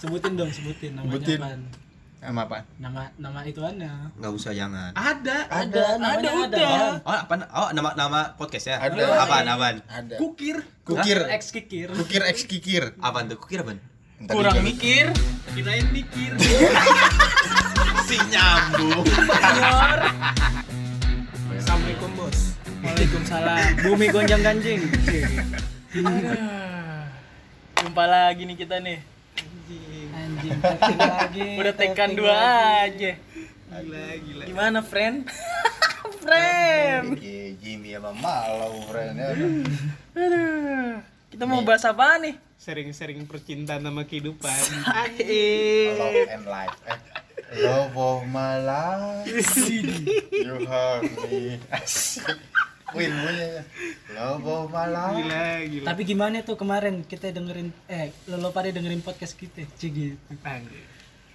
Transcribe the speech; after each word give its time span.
Sebutin 0.00 0.32
dong, 0.32 0.48
sebutin 0.48 0.96
namanya 0.96 1.12
Sebutin. 1.12 1.38
apaan? 1.38 1.60
Nama 2.20 2.40
apa? 2.44 2.58
Nama 2.76 3.00
nama 3.16 3.40
ituannya. 3.44 3.92
Nggak 4.16 4.32
usah 4.32 4.52
jangan. 4.52 4.92
Ada, 4.92 5.38
Ada, 5.46 5.84
namanya 5.96 6.20
ada. 6.20 6.40
udah. 6.46 6.72
Oh, 7.00 7.16
apa? 7.18 7.34
Oh, 7.50 7.68
nama 7.72 7.90
nama 7.94 8.20
podcast 8.34 8.66
ya? 8.66 8.76
Ada. 8.78 9.04
Apaan? 9.18 9.44
Apaan? 9.46 9.76
Ada. 9.86 10.16
Kukir. 10.16 10.60
Kukir. 10.84 11.18
Ex 11.28 11.48
kikir. 11.50 11.88
Kukir 11.92 12.22
X 12.26 12.44
kikir. 12.44 12.92
Apaan 12.98 13.24
tuh? 13.26 13.36
Kukira 13.36 13.60
apaan? 13.60 13.80
Ntar 14.20 14.36
Kurang 14.36 14.52
dijawab. 14.54 14.68
mikir, 14.68 15.06
kirain 15.50 15.86
mikir. 15.90 16.32
Si 18.10 18.18
nyambung. 18.26 19.06
Assalamualaikum 21.54 22.10
bos. 22.18 22.58
Waalaikumsalam. 22.82 23.86
Bumi 23.86 24.06
gonjang 24.10 24.42
ganjing. 24.42 24.82
Jumpa 27.80 28.04
lagi 28.04 28.42
nih 28.44 28.56
kita 28.58 28.82
nih. 28.82 28.98
Anjing, 30.40 30.96
lagi. 30.96 31.48
Udah 31.60 31.74
tekan 31.76 32.10
dua 32.16 32.32
lagi. 32.32 33.12
aja. 33.12 33.12
Gila, 33.70 34.04
gila. 34.24 34.44
Gimana, 34.48 34.78
friend? 34.80 35.28
friend. 36.24 37.20
Jimmy 37.60 37.92
sama 37.92 38.12
Malau 38.16 38.80
friend 38.88 39.20
ya. 39.20 39.28
Aduh. 40.16 41.04
Kita 41.30 41.44
mau 41.46 41.60
bahas 41.62 41.84
apa 41.84 42.18
nih? 42.18 42.34
Sering-sering 42.56 43.24
percintaan 43.28 43.84
sama 43.84 44.08
kehidupan. 44.08 44.60
Love 44.88 46.28
and 46.32 46.44
life. 46.48 46.76
Eh, 46.88 46.98
love 47.60 47.96
of 47.96 48.24
my 48.28 48.60
life. 48.64 49.28
You 50.32 50.64
have 50.64 51.04
me. 51.28 51.60
Win 52.94 53.10
punya. 53.10 53.48
Of 54.20 54.68
my 54.68 54.86
life. 54.90 55.16
Gila, 55.16 55.44
gila. 55.66 55.86
Tapi 55.86 56.02
gimana 56.04 56.36
tuh 56.42 56.56
kemarin 56.58 57.06
kita 57.06 57.30
dengerin 57.30 57.70
eh 57.86 58.10
lo, 58.26 58.36
lo 58.36 58.48
pada 58.50 58.68
dengerin 58.68 59.00
podcast 59.00 59.34
kita, 59.34 59.64
Cik 59.78 59.92
gitu. 59.94 60.32
Anjir. 60.42 60.84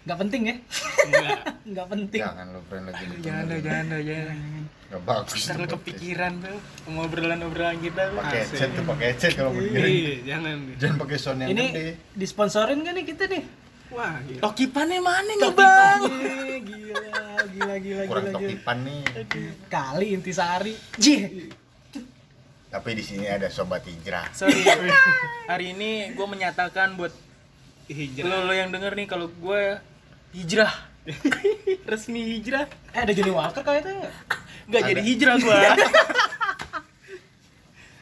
Nggak 0.05 0.17
penting 0.21 0.41
ya? 0.45 0.55
Enggak. 1.01 1.39
Nggak 1.73 1.87
penting. 1.89 2.21
Jangan 2.21 2.45
lo 2.53 2.59
friend 2.69 2.85
lagi 2.85 3.03
Jangan 3.25 3.43
dong, 3.49 3.61
jangan 3.65 3.85
dong, 3.89 4.03
jangan. 4.05 4.37
Gak 4.85 5.01
bagus. 5.01 5.41
Ntar 5.41 5.55
tuh 5.57 5.69
kepikiran 5.81 6.31
tuh 6.45 6.57
ngobrolan-ngobrolan 6.93 7.77
kita 7.81 8.01
tuh. 8.13 8.17
Pakai 8.21 8.37
Asik. 8.37 8.49
headset 8.53 8.69
tuh, 8.69 8.83
pakai 8.85 9.05
headset 9.09 9.31
kalau 9.33 9.51
begini. 9.57 9.81
Iya, 9.81 10.13
jangan. 10.29 10.55
Jangan 10.77 10.95
pakai 11.01 11.17
sound 11.17 11.39
yang 11.41 11.49
Ini 11.57 11.65
gede. 11.73 11.85
disponsorin 12.13 12.79
kan 12.85 12.93
nih 12.93 13.05
kita 13.09 13.23
nih? 13.25 13.43
Wah, 13.95 14.19
gila. 14.27 14.39
Tokipannya 14.43 14.99
mana 14.99 15.31
nih, 15.31 15.51
Bang? 15.55 16.01
Gila, 16.03 16.55
gila, 17.47 17.75
gila, 17.79 18.01
Kurang 18.11 18.25
gila, 18.27 18.35
tokipan 18.35 18.77
nih. 18.83 19.01
Kali 19.71 20.07
intisari. 20.11 20.73
Jih. 20.99 21.47
Tapi 22.67 22.89
di 22.91 23.03
sini 23.07 23.23
ada 23.23 23.47
sobat 23.47 23.87
hijrah. 23.87 24.27
Sorry. 24.35 24.59
Hari 25.47 25.71
ini 25.71 26.11
gue 26.11 26.27
menyatakan 26.27 26.99
buat 26.99 27.15
Hijrah. 27.87 28.27
lo, 28.27 28.49
lo 28.49 28.53
yang 28.53 28.73
denger 28.73 28.91
nih 28.99 29.07
kalau 29.07 29.31
gue 29.31 29.79
hijrah. 30.35 30.73
Resmi 31.89 32.35
hijrah. 32.35 32.65
Eh 32.91 32.99
ada 33.05 33.13
Johnny 33.13 33.29
Walker 33.31 33.61
kayaknya 33.61 34.09
Ada. 34.67 34.89
jadi 34.91 35.01
hijrah 35.05 35.35
gua. 35.37 35.55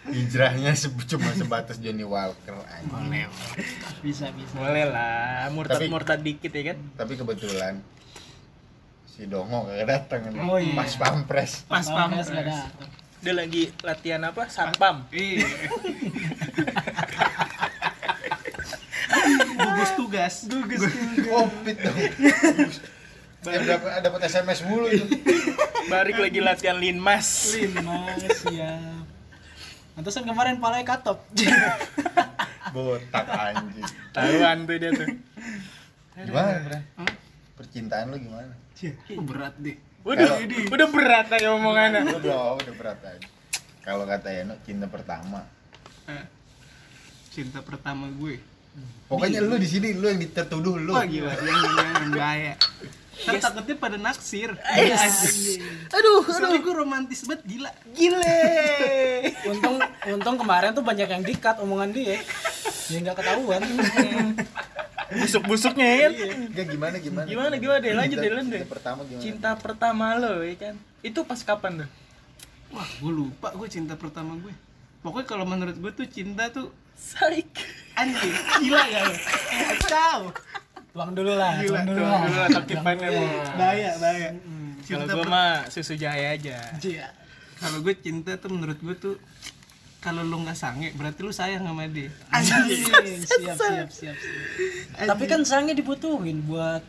Hijrahnya 0.04 0.72
se- 0.74 0.92
cuma 1.06 1.32
sebatas 1.32 1.80
Johnny 1.80 2.04
Walker 2.04 2.60
anjing. 2.66 3.32
Bisa, 4.00 4.28
bisa. 4.30 4.54
Boleh 4.54 4.84
lah, 4.86 5.48
murtad-murtad 5.50 6.20
dikit 6.20 6.52
ya 6.52 6.74
kan. 6.74 6.78
Tapi 6.98 7.16
kebetulan 7.16 7.80
si 9.06 9.24
Dongo 9.26 9.64
kagak 9.66 9.88
datang 9.88 10.28
nih. 10.28 10.42
Oh 10.42 10.58
iya. 10.58 10.76
Pas 10.76 10.92
pampres. 10.94 11.64
Pas 11.66 11.86
pampres. 11.86 12.28
nggak 12.28 12.46
datang. 12.46 12.90
Dia 13.24 13.34
lagi 13.34 13.72
latihan 13.80 14.22
apa? 14.26 14.44
Satpam. 14.48 15.08
Iya. 15.10 15.48
Gugus 19.54 19.92
tugas. 19.96 20.34
Gugus 20.44 20.84
Covid 21.24 21.78
dong. 21.80 21.98
Eh, 23.44 23.60
dapat 24.00 24.20
SMS 24.24 24.64
mulu 24.64 24.88
tuh. 24.90 25.08
Balik 25.88 26.16
lagi 26.18 26.40
latihan 26.40 26.76
linmas. 26.76 27.52
Lima, 27.54 28.16
siap. 28.16 29.03
Mantesan 29.94 30.26
kemarin 30.26 30.58
palanya 30.58 30.86
katop. 30.88 31.22
Botak 32.74 33.28
anjing. 33.30 33.86
Tahuan 34.10 34.66
tuh 34.66 34.76
dia 34.82 34.90
tuh. 34.90 35.08
Gimana, 36.18 36.58
Bro? 36.62 36.80
Percintaan 37.54 38.10
lu 38.10 38.18
gimana? 38.18 38.54
Oh, 39.14 39.24
berat 39.24 39.54
deh. 39.62 39.78
Udah, 40.04 40.26
Kalau- 40.26 40.74
udah 40.74 40.88
berat 40.90 41.28
aja 41.30 41.48
omongannya. 41.54 42.02
Udah, 42.12 42.58
udah 42.58 42.74
berat 42.74 43.00
aja. 43.06 43.28
Kalau 43.80 44.04
kata 44.04 44.28
Eno 44.34 44.58
cinta 44.62 44.90
pertama. 44.90 45.46
Eh, 46.10 46.26
Cinta 47.30 47.62
pertama 47.62 48.10
gue. 48.10 48.42
Pokoknya 49.06 49.42
lu 49.42 49.58
di 49.58 49.70
sini 49.70 49.94
lu 49.94 50.10
yang 50.10 50.18
ditertuduh 50.18 50.78
lu. 50.78 50.94
Wah, 50.94 51.06
gila. 51.06 51.30
Jangan, 51.30 52.10
jangan 52.10 52.58
bahaya. 53.14 53.38
Ntar 53.38 53.52
takutnya 53.54 53.76
pada 53.78 53.98
naksir. 53.98 54.50
Aduh, 55.94 56.22
Soalnya 56.26 56.60
gue 56.60 56.74
romantis 56.74 57.22
banget, 57.24 57.42
gila. 57.46 57.72
gile. 57.94 58.42
untung 59.52 59.76
untung 60.10 60.36
kemarin 60.42 60.74
tuh 60.74 60.82
banyak 60.82 61.08
yang 61.08 61.24
dikat 61.24 61.62
omongan 61.62 61.94
dia. 61.94 62.20
Ya 62.90 62.98
nggak 63.00 63.18
ketahuan. 63.22 63.62
Busuk-busuknya 65.14 65.86
ya 65.86 66.08
kan. 66.10 66.38
Enggak 66.50 66.68
gimana 66.74 66.96
gimana? 66.98 67.28
Gimana, 67.30 67.54
gimana 67.62 67.80
deh, 67.86 67.94
lanjut 67.94 68.18
deh, 68.18 68.32
lanjut 68.34 68.52
deh. 68.58 68.62
Cinta 68.66 68.74
pertama 68.74 69.00
gimana? 69.06 69.22
Cinta 69.22 69.50
pertama 69.54 70.06
lo 70.18 70.34
ya 70.42 70.56
kan. 70.58 70.76
Itu 71.06 71.20
pas 71.22 71.40
kapan 71.46 71.86
tuh? 71.86 71.90
Wah, 72.74 72.90
gue 72.98 73.14
lupa 73.14 73.54
gue 73.54 73.68
cinta 73.70 73.94
pertama 73.94 74.34
gue. 74.42 74.54
Pokoknya 75.06 75.28
kalau 75.30 75.46
menurut 75.46 75.78
gue 75.78 75.92
tuh 75.94 76.08
cinta 76.10 76.50
tuh 76.50 76.74
Saik. 76.98 77.50
anjing, 77.94 78.34
gila 78.64 78.84
ya 78.90 79.02
lu. 79.06 79.16
Kacau. 79.70 80.20
Tuang 80.94 81.12
dulu 81.12 81.34
lah, 81.34 81.58
Gila, 81.58 81.70
tuang 81.74 81.86
dulu 81.88 81.98
tuang 81.98 82.12
lah. 82.12 82.22
dulu 82.24 82.38
lah, 82.38 82.50
tokipannya, 82.54 83.08
Bang. 83.10 83.30
Bahaya, 83.56 83.92
bahaya. 83.98 84.30
Kalau 84.30 84.86
Cinta 84.86 85.10
gua 85.10 85.18
per- 85.18 85.32
mah 85.32 85.52
susu 85.68 85.94
jaya 85.96 86.28
aja. 86.32 86.58
Iya. 86.78 87.08
kalau 87.56 87.80
gue 87.80 87.96
cinta 87.96 88.36
tuh 88.36 88.52
menurut 88.52 88.76
gue 88.78 88.92
tuh 88.94 89.16
kalau 89.98 90.20
lu 90.20 90.36
nggak 90.38 90.54
sange 90.54 90.92
berarti 90.94 91.24
lu 91.24 91.32
sayang 91.32 91.64
sama 91.64 91.88
dia. 91.88 92.12
Siap, 92.44 92.68
siap, 93.24 93.56
siap, 93.56 93.88
siap. 93.90 94.16
Tapi 95.02 95.24
kan 95.26 95.42
sange 95.42 95.72
dibutuhin 95.72 96.44
buat 96.44 96.84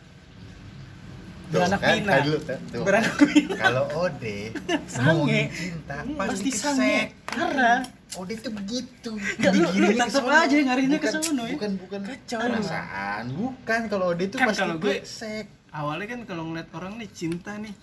Tuh, 1.47 1.55
beranak 1.55 1.79
kan, 1.79 1.95
pinak. 1.95 2.11
kan 2.11 2.25
kan. 2.43 2.59
Beranak 2.77 3.15
pinak. 3.17 3.57
Kalau 3.57 3.83
Ode 3.95 4.37
Sange. 4.85 5.41
cinta 5.49 5.95
Pasti 6.19 6.49
kesek. 6.51 6.59
sange. 6.59 7.94
Parah. 8.07 8.21
Ode 8.21 8.33
tuh 8.37 8.51
begitu. 8.53 9.11
Lu- 9.11 9.73
lu 9.73 9.87
sono. 10.07 10.29
aja 10.31 10.55
ngarinya 10.55 10.97
ke 10.97 11.07
Bukan- 11.07 11.23
sono 11.23 11.43
ya. 11.43 11.53
Bukan 11.53 11.71
bukan 11.77 12.01
Kacau. 12.05 12.39
perasaan, 12.39 13.23
bukan 13.31 13.81
kalau 13.87 14.05
Ode 14.09 14.25
tuh 14.27 14.37
Kan 14.37 14.47
pasti 14.47 14.61
kalau 14.61 14.75
gue- 14.77 15.03
sek. 15.03 15.45
Awalnya 15.69 16.07
kan 16.07 16.19
kalau 16.23 16.43
ngeliat 16.45 16.69
orang 16.71 16.95
nih 16.95 17.09
cinta 17.11 17.51
nih, 17.55 17.75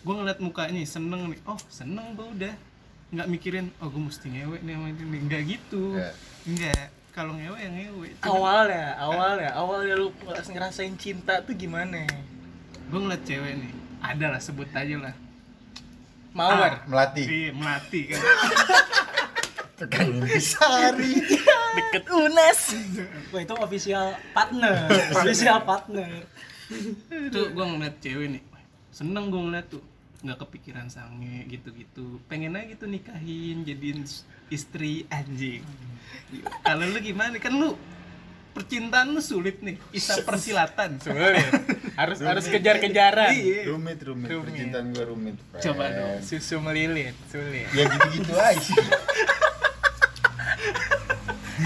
gue 0.00 0.14
ngeliat 0.14 0.38
mukanya 0.38 0.78
seneng 0.82 1.26
nih, 1.26 1.40
oh 1.42 1.58
seneng 1.66 2.14
gue 2.14 2.22
udah, 2.22 2.54
nggak 3.08 3.26
mikirin, 3.26 3.66
oh 3.76 3.88
gue 3.88 3.98
mesti 4.00 4.26
ngewe 4.28 4.56
nih 4.60 4.72
sama 4.72 4.86
ini, 4.88 5.18
nggak 5.26 5.42
gitu, 5.44 5.98
Ya. 5.98 6.10
nggak. 6.46 6.86
Kalau 7.10 7.34
ngewe 7.34 7.56
ya 7.56 7.66
ngewe. 7.68 8.08
Awal 8.22 8.64
ya, 8.68 8.88
awal 8.96 9.34
ya, 9.36 9.50
awal 9.52 9.80
ya 9.82 9.94
lu 9.96 10.14
ngeras- 10.22 10.46
ngerasain 10.48 10.94
cinta 10.94 11.42
tuh 11.42 11.56
gimana? 11.56 12.06
Gue 12.86 13.00
ngeliat 13.00 13.24
cewek 13.24 13.58
nih, 13.58 13.72
ada 13.98 14.26
lah 14.30 14.38
sebut 14.38 14.70
aja 14.70 14.96
lah. 15.00 15.14
Mawar. 16.30 16.86
Melati. 16.86 17.22
Iya, 17.26 17.50
melati 17.50 18.00
kan. 18.06 18.20
Tekan 19.76 20.24
intisari. 20.24 21.20
Deket 21.76 22.04
Unas. 22.08 22.60
Wah, 23.28 23.40
itu 23.44 23.54
official 23.60 24.16
partner. 24.32 24.72
official 25.12 25.58
partner. 25.62 26.08
tuh 27.30 27.54
gue 27.54 27.62
ngeliat 27.64 27.96
cewek 28.02 28.26
nih 28.26 28.42
seneng 28.90 29.30
gue 29.30 29.38
ngeliat 29.38 29.70
tuh 29.70 29.78
nggak 30.24 30.38
kepikiran 30.42 30.90
sange 30.90 31.46
gitu-gitu 31.46 32.18
pengen 32.26 32.58
aja 32.58 32.74
gitu 32.74 32.90
nikahin 32.90 33.62
jadiin 33.62 34.02
istri 34.50 35.06
anjing 35.12 35.62
kalau 36.64 36.88
lu 36.88 36.98
gimana 36.98 37.38
kan 37.38 37.54
lu 37.54 37.78
percintaan 38.50 39.12
lu 39.12 39.20
sulit 39.20 39.60
nih 39.60 39.76
isa 39.92 40.24
persilatan 40.24 40.96
Sulit. 40.98 41.44
harus 42.00 42.24
harus 42.24 42.48
kejar-kejaran. 42.48 43.36
Iya. 43.36 43.68
Rumit, 43.68 44.00
rumit. 44.00 44.28
Rumit. 44.32 44.48
Percintaan 44.48 44.86
gue 44.96 45.04
rumit. 45.04 45.36
friend. 45.52 45.64
Coba 45.64 45.84
dong. 45.92 46.20
Susu 46.24 46.56
melilit, 46.64 47.12
sulit. 47.28 47.68
Ya 47.76 47.84
gitu-gitu 47.84 48.32
aja. 48.32 48.72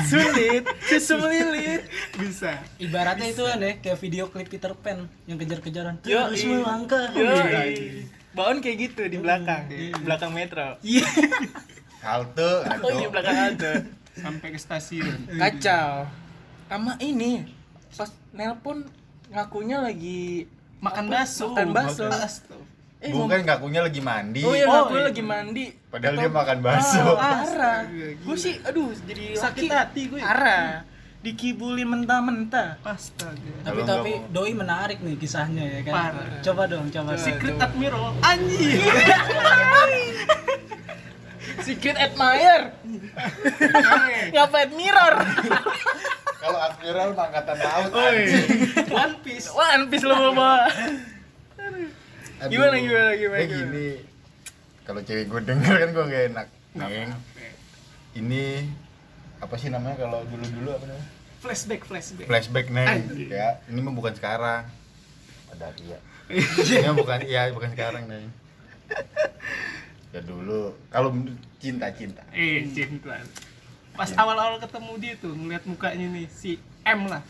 Sulit, 0.07 0.65
susu 0.87 1.15
melilit. 1.19 1.85
bisa 2.17 2.61
Ibaratnya 2.79 3.29
itu 3.33 3.43
kan 3.45 3.59
ya, 3.61 3.73
kayak 3.81 3.99
video 4.01 4.25
klip 4.31 4.49
Peter 4.49 4.73
Pan 4.77 5.09
yang 5.27 5.37
kejar-kejaran. 5.37 6.01
Yo, 6.07 6.31
Terus 6.31 6.45
iya. 6.47 6.57
melangkah. 6.61 7.07
Yo, 7.13 7.29
Baon 8.31 8.63
kayak 8.63 8.77
gitu 8.91 9.03
di 9.11 9.19
belakang, 9.19 9.67
belakang 10.07 10.31
metro. 10.31 10.79
Iya. 10.87 11.09
Halte, 12.01 12.65
halte. 12.65 12.85
Oh 12.87 12.91
iya 12.97 13.09
belakang 13.13 13.39
ada. 13.53 13.73
sampai 14.17 14.49
ke 14.53 14.59
stasiun 14.61 15.29
Kacau. 15.37 16.09
Sama 16.71 16.95
ini 17.03 17.47
pas 17.91 18.11
nelpon 18.31 18.87
ngakunya 19.31 19.83
lagi 19.83 20.47
makan 20.79 21.11
bakso 21.11 21.51
Makan 21.51 21.69
bakso. 21.75 22.07
Eh 23.01 23.09
Bukan 23.11 23.41
ngakunya 23.43 23.81
lagi 23.81 23.99
mandi. 23.99 24.45
Oh 24.45 24.53
iya 24.53 24.65
Oh, 24.65 24.85
ngakunya 24.85 25.01
iya. 25.01 25.09
lagi 25.09 25.23
mandi. 25.25 25.65
Padahal 25.89 26.15
Atau- 26.15 26.23
dia 26.23 26.31
makan 26.31 26.59
bakso. 26.61 27.01
Ah, 27.17 27.41
parah. 27.41 27.81
Gue 28.21 28.37
sih 28.37 28.55
aduh 28.61 28.93
jadi 29.03 29.25
sakit 29.35 29.63
laki 29.63 29.73
hati 29.73 30.03
gue 30.07 30.21
parah. 30.21 30.85
dikibulin 31.21 31.85
mentah-mentah 31.87 32.81
Astaga. 32.81 33.53
Tapi 33.61 33.81
tapi 33.85 34.11
nggak 34.15 34.33
doi 34.33 34.53
menarik 34.53 35.01
nih 35.01 35.17
kisahnya 35.17 35.65
ya 35.71 35.81
kan. 35.83 35.93
Parah. 35.95 36.41
Coba 36.41 36.63
dong, 36.67 36.89
coba. 36.89 37.17
Secret 37.17 37.55
coba. 37.55 37.65
Admiral. 37.67 38.05
Anjing. 38.21 38.81
secret 41.61 41.93
admirer 41.95 42.73
ngapain 44.33 44.71
mirror 44.73 45.15
Kalau 46.37 46.57
admiral 46.59 47.13
angkatan 47.13 47.57
laut. 47.59 47.91
One 48.89 49.15
Piece. 49.21 49.49
One 49.51 49.85
Piece 49.89 50.05
lo 50.05 50.33
bawa 50.33 50.69
Aduh. 52.41 52.53
Gimana, 52.57 52.77
gimana, 52.81 53.11
gimana, 53.21 53.45
gimana? 53.45 53.53
gini. 53.53 53.89
Kalau 54.89 55.01
cewek 55.05 55.25
gue 55.29 55.41
denger 55.45 55.75
kan 55.77 55.89
gue 55.93 56.05
gak 56.09 56.25
enak. 56.33 56.47
Neng. 56.73 57.11
Ini 58.17 58.45
apa 59.41 59.55
sih 59.61 59.69
namanya 59.69 59.97
kalau 60.01 60.25
dulu-dulu 60.25 60.71
apa 60.73 60.85
namanya? 60.89 61.09
Flashback, 61.41 61.83
flashback. 61.85 62.27
Flashback 62.29 62.67
neng. 62.73 63.09
Ya, 63.29 63.61
ini 63.69 63.79
mah 63.85 63.93
bukan 63.93 64.17
sekarang. 64.17 64.65
Ada 65.53 65.73
iya. 65.85 65.99
Ini 66.33 66.93
bukan 66.97 67.21
iya 67.29 67.53
bukan 67.53 67.71
sekarang 67.77 68.09
neng. 68.09 68.33
Ya 70.11 70.21
dulu 70.25 70.75
kalau 70.89 71.13
cinta-cinta. 71.61 72.25
Eh, 72.33 72.67
cinta. 72.73 73.21
Pas 73.95 74.11
awal-awal 74.17 74.59
ketemu 74.59 74.93
dia 74.97 75.15
tuh 75.21 75.37
ngeliat 75.37 75.65
mukanya 75.69 76.09
nih 76.09 76.27
si 76.33 76.57
M 76.89 77.05
lah. 77.05 77.21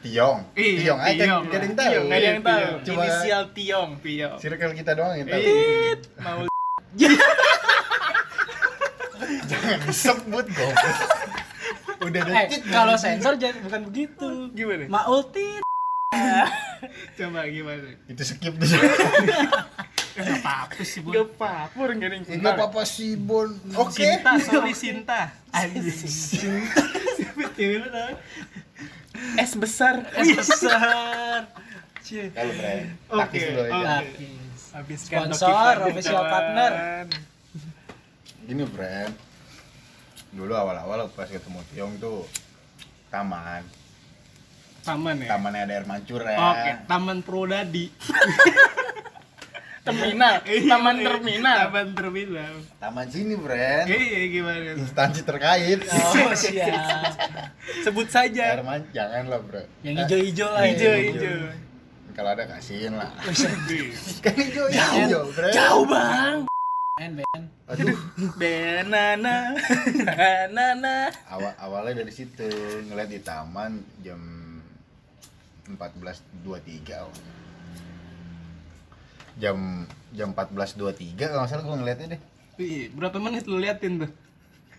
Tiong. 0.00 0.38
Iya, 0.52 0.78
Tiong 0.78 1.00
aja 1.00 1.22
Tiong 1.22 1.42
gak 1.44 1.52
ada 1.52 1.64
yang 1.64 1.74
tahu. 1.74 1.86
Tiong, 1.88 2.04
nggak 2.04 2.18
ada 2.18 2.28
yang 2.28 2.42
tahu 2.42 2.66
Cuma 2.82 3.02
inisial 3.02 3.42
Tiong 3.50 3.90
Pio. 3.98 4.30
circle 4.36 4.72
kita 4.72 4.92
doang 4.92 5.14
yang 5.14 5.28
tahu. 5.28 5.40
Tit, 5.40 6.00
mau 6.18 6.40
Jangan 9.44 9.78
disebut 9.84 10.46
goblok. 10.48 10.98
Udah 12.02 12.20
ada 12.20 12.32
Eh, 12.34 12.46
tit, 12.48 12.62
kalau 12.66 12.94
sensor 12.96 13.34
jadi 13.36 13.58
bukan 13.60 13.80
begitu. 13.86 14.28
gimana 14.50 14.84
Maulti. 14.88 15.62
Coba 17.16 17.46
gimana? 17.46 17.94
itu 18.04 18.22
skip 18.22 18.54
deh. 18.54 18.68
Gak 20.12 20.44
apa-apa 20.44 20.82
sih, 20.82 21.00
Bun. 21.00 21.14
gak 21.14 21.24
papur 21.34 21.88
gak 21.90 22.04
ada 22.04 22.16
yang 22.18 22.24
Enggak 22.28 22.52
Eh, 22.52 22.56
apa-apa 22.58 22.82
sih, 22.84 23.16
Bon. 23.16 23.48
Oke. 23.72 24.04
Sinta, 24.04 24.36
sorry 24.36 24.74
Sinta. 24.76 25.32
Anjing. 25.48 25.88
Siapa 27.16 27.42
cewek 27.50 27.80
lu 27.80 27.88
tau? 27.88 28.12
Es 29.38 29.52
besar 29.56 30.06
Es 30.16 30.28
besar. 30.36 31.48
Kalau 32.02 32.52
Bre. 32.58 32.74
Oke, 33.08 33.20
Takis 33.24 33.42
dulu 33.48 33.62
ya. 33.64 33.96
oke. 34.04 34.26
Sponsor, 34.98 35.74
official 35.88 36.22
partner. 36.28 36.72
Gini, 38.42 38.64
Bren. 38.68 39.10
Dulu 40.32 40.52
awal-awal 40.52 41.08
pas 41.12 41.28
ketemu 41.28 41.60
Tiong 41.72 41.92
tuh 42.00 42.24
taman. 43.12 43.62
Taman 44.82 45.14
ya? 45.22 45.28
Tamannya 45.30 45.60
ada 45.62 45.72
air 45.78 45.86
mancur 45.86 46.20
ya. 46.26 46.36
Oke, 46.36 46.70
Taman 46.90 47.18
Prodadi. 47.22 47.86
terminal 49.82 50.34
taman 50.46 50.96
terminal 51.02 51.58
Taman 51.66 51.86
terminal. 51.98 52.54
Taman 52.78 53.06
sini, 53.10 53.34
Bren. 53.34 53.90
Iya, 53.90 54.20
gimana? 54.30 54.70
Instansi 54.78 55.26
terkait. 55.26 55.82
Oh, 55.90 56.30
siap. 56.34 57.18
sebut 57.82 58.06
saja 58.06 58.62
mancur 58.62 58.90
jangan 58.94 59.24
lah, 59.26 59.40
Bro. 59.42 59.62
Yang 59.82 60.06
hijau-hijau 60.06 60.48
lah. 60.54 60.62
ya. 60.62 60.70
hijau 60.70 60.94
hijau 60.94 61.36
Kalau 62.12 62.30
ada 62.36 62.44
kasihin 62.46 62.94
lah. 62.94 63.10
Iya. 63.66 63.90
Kan 64.22 64.34
hijau 64.38 64.66
hijau, 64.70 65.22
Bren. 65.34 65.52
jauh 65.54 65.84
bang 65.86 66.38
Ben, 67.00 67.12
Ben. 67.18 67.42
Aduh. 67.72 67.98
benana 68.36 69.56
nana 70.52 71.08
Awal 71.32 71.56
awalnya 71.56 72.04
dari 72.04 72.12
situ 72.12 72.46
ngeliat 72.86 73.08
di 73.08 73.18
taman 73.24 73.80
jam 74.04 74.20
14.23 75.66 77.00
awal. 77.00 77.41
Jam 79.34 79.86
jam 80.10 80.28
14.23 80.30 80.76
kalau 81.18 81.40
nggak 81.40 81.50
salah 81.50 81.62
gue 81.62 81.76
ngeliatnya 81.76 82.06
deh. 82.12 82.20
Iya, 82.54 82.92
berapa 82.92 83.16
menit 83.16 83.44
lu 83.44 83.56
liatin 83.56 83.96
tuh? 83.98 84.10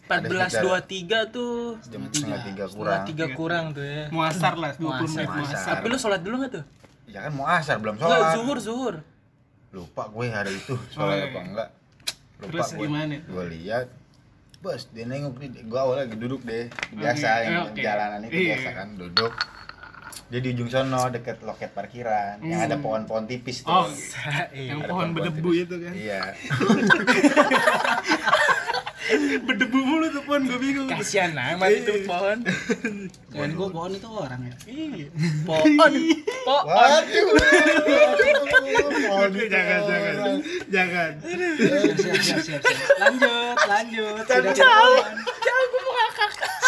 14.23 0.04 1.32
tuh 1.32 1.80
Jam 1.82 2.02
setengah 2.06 2.40
tiga 2.44 2.64
Setengah 2.64 2.70
kurang. 2.76 3.04
tiga 3.08 3.26
kurang 3.34 3.66
tuh 3.72 3.82
ya 3.82 4.04
Muasar 4.10 4.54
lah, 4.54 4.76
20 4.76 4.84
menit 5.10 5.26
Muasar. 5.26 5.28
muasar. 5.32 5.74
tapi 5.74 5.86
lu 5.88 5.98
sholat 5.98 6.20
dulu 6.20 6.36
nggak 6.38 6.52
tuh 6.54 6.64
Ya 7.06 7.20
kan 7.22 7.32
mau 7.32 7.48
asar 7.48 7.78
belum 7.78 7.96
sholat. 7.96 8.36
zuhur 8.36 8.58
zuhur 8.60 8.96
Lupa 9.72 10.04
gue 10.06 10.28
hari 10.28 10.54
itu 10.54 10.76
Oh, 10.78 10.82
sholat 10.92 11.18
iya. 11.18 11.26
apa 11.26 11.40
enggak. 11.42 11.70
Lupa 12.38 12.48
Terus 12.52 12.68
gue. 12.70 12.80
gimana? 12.84 13.16
Gue 13.24 13.46
lihat 13.50 13.88
Bos, 14.60 14.88
dia 14.90 15.04
nengok 15.04 15.36
nih, 15.38 15.50
gue 15.62 15.76
awalnya 15.78 16.04
lagi 16.06 16.18
duduk 16.18 16.42
deh 16.42 16.66
Biasa 16.94 17.28
Oke, 17.30 17.44
yang 17.44 17.56
oke. 17.66 17.82
jalanan 17.82 18.20
itu 18.22 18.32
Iya. 18.34 18.48
biasa 18.50 18.70
kan, 18.74 18.88
duduk 18.94 19.34
Dia 20.34 20.42
di 20.42 20.50
ujung 20.50 20.66
sono 20.66 20.98
deket 21.08 21.38
loket 21.40 21.70
parkiran 21.72 22.42
Yang 22.42 22.62
ada 22.64 22.78
pohon-pohon 22.78 23.24
tipis 23.24 23.62
tuh 23.62 23.70
Oh, 23.70 23.86
Iya. 24.50 24.50
yang 24.68 24.82
Ada 24.82 24.90
pohon 24.90 25.14
pohon-pohon 25.14 25.30
berdebu 25.30 25.46
tipis. 25.48 25.64
itu 25.64 25.76
kan. 25.78 25.94
Iya 25.94 26.22
Berdebu 29.44 29.78
mulu 29.78 30.08
tuh 30.10 30.24
pohon, 30.24 30.42
gue 30.44 30.58
bingung. 30.58 30.88
kasihan 30.88 31.36
amat 31.36 31.70
itu 31.76 32.08
pohon 32.08 32.40
Dan 33.30 33.50
gue 33.52 33.68
pohon 33.68 33.92
itu 33.92 34.08
orang 34.10 34.42
ya. 34.42 34.56
Iya. 34.66 35.08
pohon 35.44 35.70
pohon 36.48 36.66
Waduh 36.74 37.30
Oke, 39.24 39.46
jangan, 39.46 39.80
jangan. 39.86 40.16
Jangan. 40.68 41.12
Siap, 41.22 41.96
siap, 41.96 42.20
siap, 42.20 42.42
siap, 42.42 42.62
siap. 42.64 42.88
Lanjut, 42.98 43.56
lanjut. 43.62 44.24
Sudah 44.24 44.52
tidak 44.52 44.74
aman. 44.74 45.14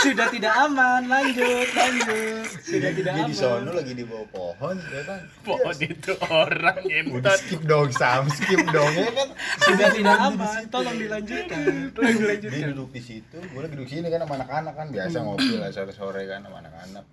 Sudah 0.05 0.27
tidak 0.29 0.53
aman. 0.53 1.01
Lanjut, 1.09 1.67
lanjut. 1.73 2.45
Sudah 2.61 2.91
tidak 2.93 3.11
Dia 3.17 3.23
aman. 3.25 3.29
di 3.29 3.35
sono 3.35 3.69
lagi 3.73 3.93
di 3.97 4.05
bawah 4.05 4.27
pohon 4.29 4.75
ya 4.77 5.01
kan 5.01 5.19
pohon 5.41 5.75
itu 5.81 6.11
orang 6.29 6.77
Udah 6.77 7.01
ngentot 7.09 7.37
skip 7.41 7.61
dong 7.65 7.89
Sam, 7.89 8.23
skip 8.29 8.61
dong 8.69 8.93
ya 8.93 9.09
kan 9.09 9.29
Sudah 9.65 9.89
tidak 9.89 10.17
aman. 10.21 10.61
Tolong 10.69 10.97
dilanjutkan. 11.01 11.63
Tolong 11.91 12.13
Dia 12.13 12.21
dilanjutkan. 12.21 12.67
duduk 12.73 12.89
di 12.93 13.01
situ, 13.01 13.37
gue 13.41 13.59
lagi 13.59 13.73
duduk 13.73 13.89
sini 13.89 14.07
kan 14.07 14.19
sama 14.21 14.33
anak-anak 14.37 14.73
kan 14.77 14.87
Biasa 14.93 15.17
ngopi 15.19 15.53
lah 15.57 15.69
sore-sore 15.73 16.21
kan 16.29 16.39
sama 16.45 16.57
anak-anak 16.61 17.05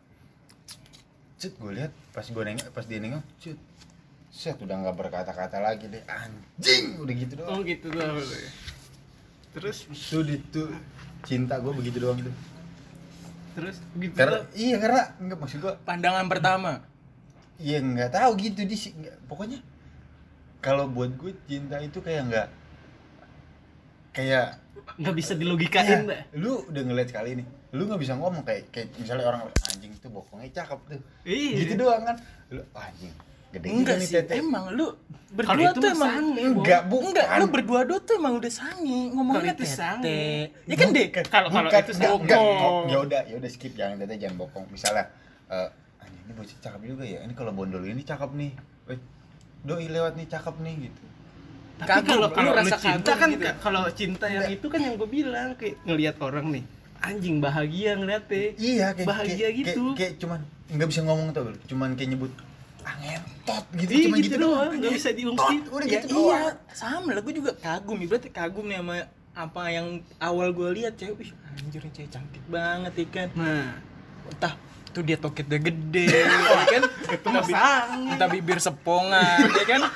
Cut, 1.41 1.53
gue 1.59 1.73
lihat 1.75 1.93
pas 2.12 2.23
gue 2.23 2.43
nengok, 2.44 2.69
pas 2.71 2.85
dia 2.87 2.99
nengok 3.00 3.25
Cut, 3.41 3.59
set 4.29 4.56
udah 4.61 4.77
nggak 4.79 4.94
berkata-kata 4.94 5.59
lagi 5.59 5.89
deh 5.89 6.05
Anjing, 6.06 7.00
udah 7.00 7.15
gitu 7.17 7.33
Oh 7.41 7.56
doang 7.56 7.62
gitu 7.65 7.87
tuh. 7.89 8.21
Terus, 9.53 9.85
Tuh, 9.91 10.23
di, 10.25 10.37
tuh 10.49 10.71
cinta 11.23 11.59
gue 11.59 11.73
begitu 11.73 11.99
doang 11.99 12.21
tuh 12.21 12.51
terus 13.52 13.76
gitu. 13.94 14.14
Karena, 14.14 14.38
iya 14.52 14.76
karena, 14.76 15.02
enggak 15.19 15.38
maksud 15.38 15.58
gue 15.58 15.75
pandangan 15.82 16.26
pertama 16.26 16.72
Iya 17.56 17.78
nggak 17.78 18.10
tahu 18.10 18.31
gitu 18.37 18.60
di 18.62 18.75
nggak- 18.75 19.19
pokoknya 19.24 19.58
kalau 20.58 20.86
buat 20.86 21.12
gue 21.12 21.32
cinta 21.44 21.79
itu 21.79 21.98
kayak 21.98 22.22
nggak 22.27 22.48
kayak 24.12 24.46
nggak 24.94 25.15
bisa 25.15 25.32
dilogikain, 25.32 26.05
Mbak. 26.05 26.17
ya, 26.17 26.22
lu 26.34 26.67
udah 26.67 26.82
ngeliat 26.82 27.08
sekali 27.08 27.38
nih 27.38 27.46
lu 27.72 27.88
nggak 27.88 28.00
bisa 28.00 28.12
ngomong 28.15 28.43
kayak 28.43 28.69
kayak 28.69 28.93
misalnya 28.94 29.24
orang 29.27 29.43
anjing 29.65 29.93
tuh 29.96 30.10
bokongnya 30.10 30.53
cakep 30.53 30.81
tuh 30.86 31.00
Iya. 31.24 31.56
gitu 31.65 31.74
doang 31.79 32.05
kan 32.05 32.17
lu 32.50 32.60
"Wah, 32.70 32.84
anjing 32.84 33.08
gede 33.53 33.67
enggak 33.69 33.97
nih 33.97 34.06
sih 34.06 34.17
tete 34.19 34.32
emang 34.35 34.65
lu 34.73 34.87
berdua 35.31 35.71
itu 35.71 35.79
tuh 35.79 35.91
emang 35.91 36.13
sange, 36.13 36.43
enggak 36.43 36.81
bukan 36.87 37.06
enggak 37.09 37.27
lu 37.37 37.47
berdua 37.49 37.81
dua 37.82 37.99
tuh 38.01 38.15
emang 38.17 38.35
udah 38.37 38.53
sange 38.53 39.01
ngomongnya 39.11 39.53
tete 39.53 39.69
sange. 39.71 40.21
ya 40.63 40.75
kan 40.75 40.89
deh 40.91 41.06
Kalau- 41.09 41.49
kalau 41.49 41.69
itu 41.69 41.93
enggak, 41.94 42.11
bokong. 42.11 42.25
enggak. 42.25 42.89
Ya 42.89 42.99
udah 42.99 43.21
ya 43.25 43.35
udah 43.37 43.51
skip 43.51 43.73
jangan 43.73 43.97
tete 43.99 44.15
jangan 44.17 44.37
bokong 44.39 44.65
misalnya 44.69 45.05
eh 45.49 45.69
anjing 45.99 46.23
ini 46.23 46.32
bocah 46.32 46.59
cakep 46.59 46.81
juga 46.82 47.05
ya 47.05 47.19
ini 47.21 47.32
kalau 47.32 47.53
bondol 47.53 47.81
ini 47.82 48.03
cakep 48.03 48.31
nih 48.32 48.51
Weh, 48.85 48.99
doi 49.63 49.87
lewat 49.87 50.17
nih 50.17 50.27
cakep 50.27 50.55
nih 50.59 50.75
gitu 50.82 51.03
Tapi 51.79 51.99
kalau 52.05 52.29
kalau 52.31 52.51
lu 52.51 52.59
rasa 52.59 52.77
cinta 52.79 53.13
kan 53.13 53.29
gitu. 53.31 53.43
ka- 53.43 53.59
kalau 53.59 53.82
cinta 53.91 54.27
yang 54.27 54.47
itu 54.47 54.67
kan 54.67 54.79
yang 54.79 54.94
gue 54.94 55.09
bilang 55.09 55.55
kayak 55.55 55.81
ngelihat 55.82 56.17
orang 56.19 56.47
nih 56.51 56.65
anjing 57.01 57.43
bahagia 57.43 57.99
ngeliatnya. 57.99 58.55
Iya 58.55 58.87
kayak 58.94 59.09
Bahagia 59.09 59.35
kayak, 59.43 59.55
gitu. 59.59 59.82
Kayak, 59.82 59.99
kayak 59.99 60.13
cuman 60.23 60.41
nggak 60.71 60.87
bisa 60.87 61.01
ngomong 61.03 61.27
tau, 61.31 61.43
Bel. 61.43 61.56
cuman 61.67 61.89
kayak 61.93 62.11
nyebut 62.11 62.31
ah 62.82 62.94
ngentot 62.96 63.65
gitu, 63.74 63.91
Iya 63.91 64.05
cuman 64.05 64.19
gitu, 64.20 64.36
doang, 64.36 64.70
nggak 64.74 64.93
bisa 64.93 65.10
diungkit. 65.10 65.60
Udah 65.67 65.84
ya 65.84 65.93
gitu 65.94 66.06
iya 66.10 66.41
doang. 66.43 66.55
sama 66.70 67.08
lah 67.10 67.20
gue 67.20 67.34
juga 67.34 67.51
kagum 67.56 67.98
ibaratnya 67.98 68.31
kagum 68.31 68.65
nih 68.65 68.79
sama 68.79 68.96
apa 69.32 69.62
yang 69.67 69.86
awal 70.19 70.48
gue 70.51 70.69
lihat 70.74 70.93
cewek 70.94 71.17
wih 71.19 71.31
anjir 71.56 71.81
cewek 71.86 72.08
cantik 72.08 72.44
banget 72.46 72.93
ikan 73.03 73.29
Nah, 73.32 73.81
entah 74.27 74.53
tuh 74.89 75.01
dia 75.01 75.17
toketnya 75.17 75.56
gede 75.58 76.05
ya 76.05 76.27
kan 76.69 76.82
itu 77.15 77.29
sange. 77.46 78.12
entah 78.12 78.29
bibir 78.29 78.58
sepongan 78.58 79.41
ya 79.48 79.65
kan 79.67 79.82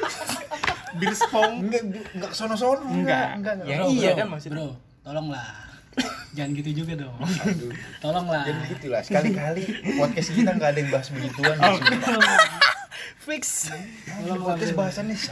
Bir 0.96 1.12
spong. 1.12 1.60
Enggak 1.60 1.82
enggak 2.08 2.30
sono-sono 2.32 2.80
Enggak. 2.88 3.36
enggak. 3.36 3.52
enggak. 3.60 3.68
Ya, 3.68 3.76
Bro, 3.76 3.86
iya 3.90 4.08
bro, 4.08 4.16
kan 4.16 4.26
maksudnya. 4.32 4.56
Bro, 4.56 4.68
tolonglah. 5.04 5.48
Jangan 6.32 6.50
gitu 6.54 6.70
juga 6.74 6.92
dong. 6.98 7.16
Tolonglah. 8.00 8.44
Jadi 8.44 8.60
gitulah 8.70 9.00
sekali-kali 9.00 9.62
podcast 9.92 10.28
kita 10.32 10.50
nggak 10.52 10.70
ada 10.72 10.78
yang 10.78 10.90
bahas 10.90 11.08
begituan 11.08 11.56
ya, 11.60 11.68
sumpah. 11.68 12.16
Fix 13.26 13.68
Ini 14.06 14.38
podcast 14.38 14.72
bahasannya 14.72 15.16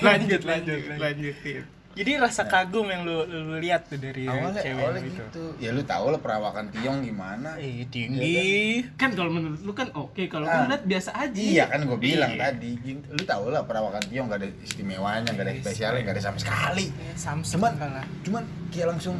Lanjut, 0.00 0.42
lanjut, 0.42 0.80
lanjutin. 0.94 1.64
Jadi 1.90 2.14
rasa 2.14 2.46
kagum 2.46 2.86
yang 2.86 3.02
lu 3.02 3.26
lu, 3.26 3.38
lu 3.44 3.56
lihat 3.58 3.90
tuh 3.90 3.98
dari 3.98 4.22
awalnya 4.22 4.62
cewek 4.62 4.78
awalnya 4.78 5.00
gitu. 5.02 5.18
gitu 5.18 5.44
ya 5.58 5.74
lu 5.74 5.82
tau 5.82 6.06
lah 6.08 6.20
perawakan 6.22 6.70
Tiong 6.70 7.02
gimana 7.02 7.58
Eh, 7.58 7.90
tinggi. 7.90 8.86
kan 8.94 9.10
kalau 9.10 9.28
menurut 9.28 9.58
lu 9.58 9.74
kan 9.74 9.90
oke 9.92 10.30
kalau 10.30 10.46
Ah. 10.46 10.62
gue 10.62 10.78
liat 10.78 10.84
biasa 10.86 11.10
aja 11.12 11.34
Iya 11.34 11.64
kan 11.66 11.82
gue 11.82 11.98
bilang 11.98 12.30
Iya. 12.30 12.54
tadi, 12.54 12.70
lu 12.94 13.22
tau 13.24 13.50
lah 13.50 13.66
perawakan 13.66 13.98
Tiong 14.04 14.30
gak 14.30 14.38
ada 14.38 14.48
istimewanya, 14.62 15.26
gak 15.28 15.42
ada 15.42 15.54
spesialnya, 15.58 16.00
gak 16.04 16.14
ada 16.14 16.22
sama 16.22 16.38
sekali. 16.38 16.86
Samsung 17.12 17.58
Cuman, 17.58 17.72
kalah. 17.74 18.04
cuman 18.22 18.42
kayak 18.70 18.88
langsung 18.88 19.16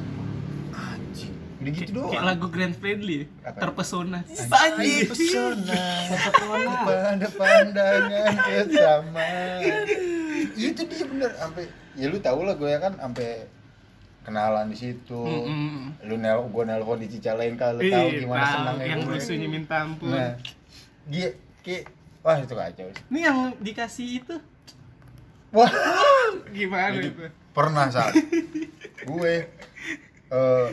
udah 1.59 1.73
gitu 1.73 1.91
doang. 1.93 2.11
kayak 2.11 2.25
lagu 2.25 2.47
Grand 2.49 2.71
Friendly 2.73 3.27
Apa? 3.41 3.59
terpesona 3.59 4.23
Anjing 4.23 5.07
pesona 5.07 5.83
pada 6.81 7.29
pandangan 7.31 8.35
kesamaan. 8.47 9.83
Itu 10.55 10.83
dia 10.85 11.05
bener, 11.05 11.31
sampai 11.35 11.65
ya 11.95 12.07
lu 12.07 12.19
tau 12.19 12.41
lah 12.41 12.55
gue 12.55 12.69
ya 12.69 12.79
kan 12.79 12.95
sampai 12.95 13.51
kenalan 14.23 14.69
di 14.69 14.77
situ. 14.77 15.19
Mm-mm. 15.19 15.99
Lu 16.05 16.15
nel, 16.15 16.45
gue 16.45 16.63
nelpon 16.63 16.97
di 16.97 17.09
Cicalengka, 17.09 17.73
lu 17.73 17.81
Ih, 17.81 17.91
tahu 17.91 18.07
gimana 18.19 18.39
tahu, 18.41 18.55
senangnya 18.55 18.87
yang 18.87 19.01
gue. 19.01 19.13
musuhnya 19.15 19.49
minta 19.49 19.77
ampun 19.81 20.09
Nah, 20.09 20.33
dia 21.05 21.29
kayak 21.61 21.85
wah 22.21 22.37
itu 22.37 22.55
kacau. 22.55 22.87
ini 23.09 23.21
yang 23.21 23.39
dikasih 23.59 24.09
itu 24.19 24.37
Wah, 25.49 25.73
gimana 26.53 26.93
Jadi, 26.93 27.09
itu 27.09 27.25
pernah 27.51 27.89
saat 27.89 28.13
gue 29.09 29.35
eh 30.29 30.69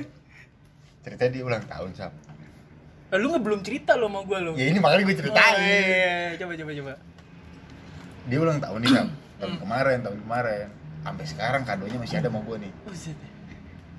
cerita 1.06 1.24
dia 1.28 1.44
ulang 1.44 1.62
tahun 1.64 1.94
sam 1.94 2.12
Eh, 3.06 3.18
lu 3.18 3.30
nggak 3.30 3.44
belum 3.44 3.62
cerita 3.62 3.94
lo 3.94 4.10
sama 4.10 4.20
gua 4.22 4.42
lo. 4.42 4.52
ya 4.54 4.66
ini 4.66 4.80
makanya 4.80 5.04
gue 5.04 5.14
Oh, 5.14 5.20
ceritain 5.22 5.56
iya, 5.56 5.78
iya, 5.78 5.78
iya. 5.78 6.18
coba 6.36 6.54
coba 6.56 6.72
coba. 6.74 6.94
dia 8.26 8.38
ulang 8.40 8.58
tahun 8.58 8.80
nih 8.80 8.92
sam 8.92 9.08
tahun 9.36 9.54
kemarin 9.58 9.98
tahun 10.02 10.18
kemarin 10.20 10.68
sampai 11.00 11.26
sekarang 11.28 11.62
kadonya 11.64 11.98
masih 11.98 12.18
ada 12.18 12.28
sama 12.28 12.40
gue 12.42 12.58
nih 12.60 12.72
Buset. 12.84 13.18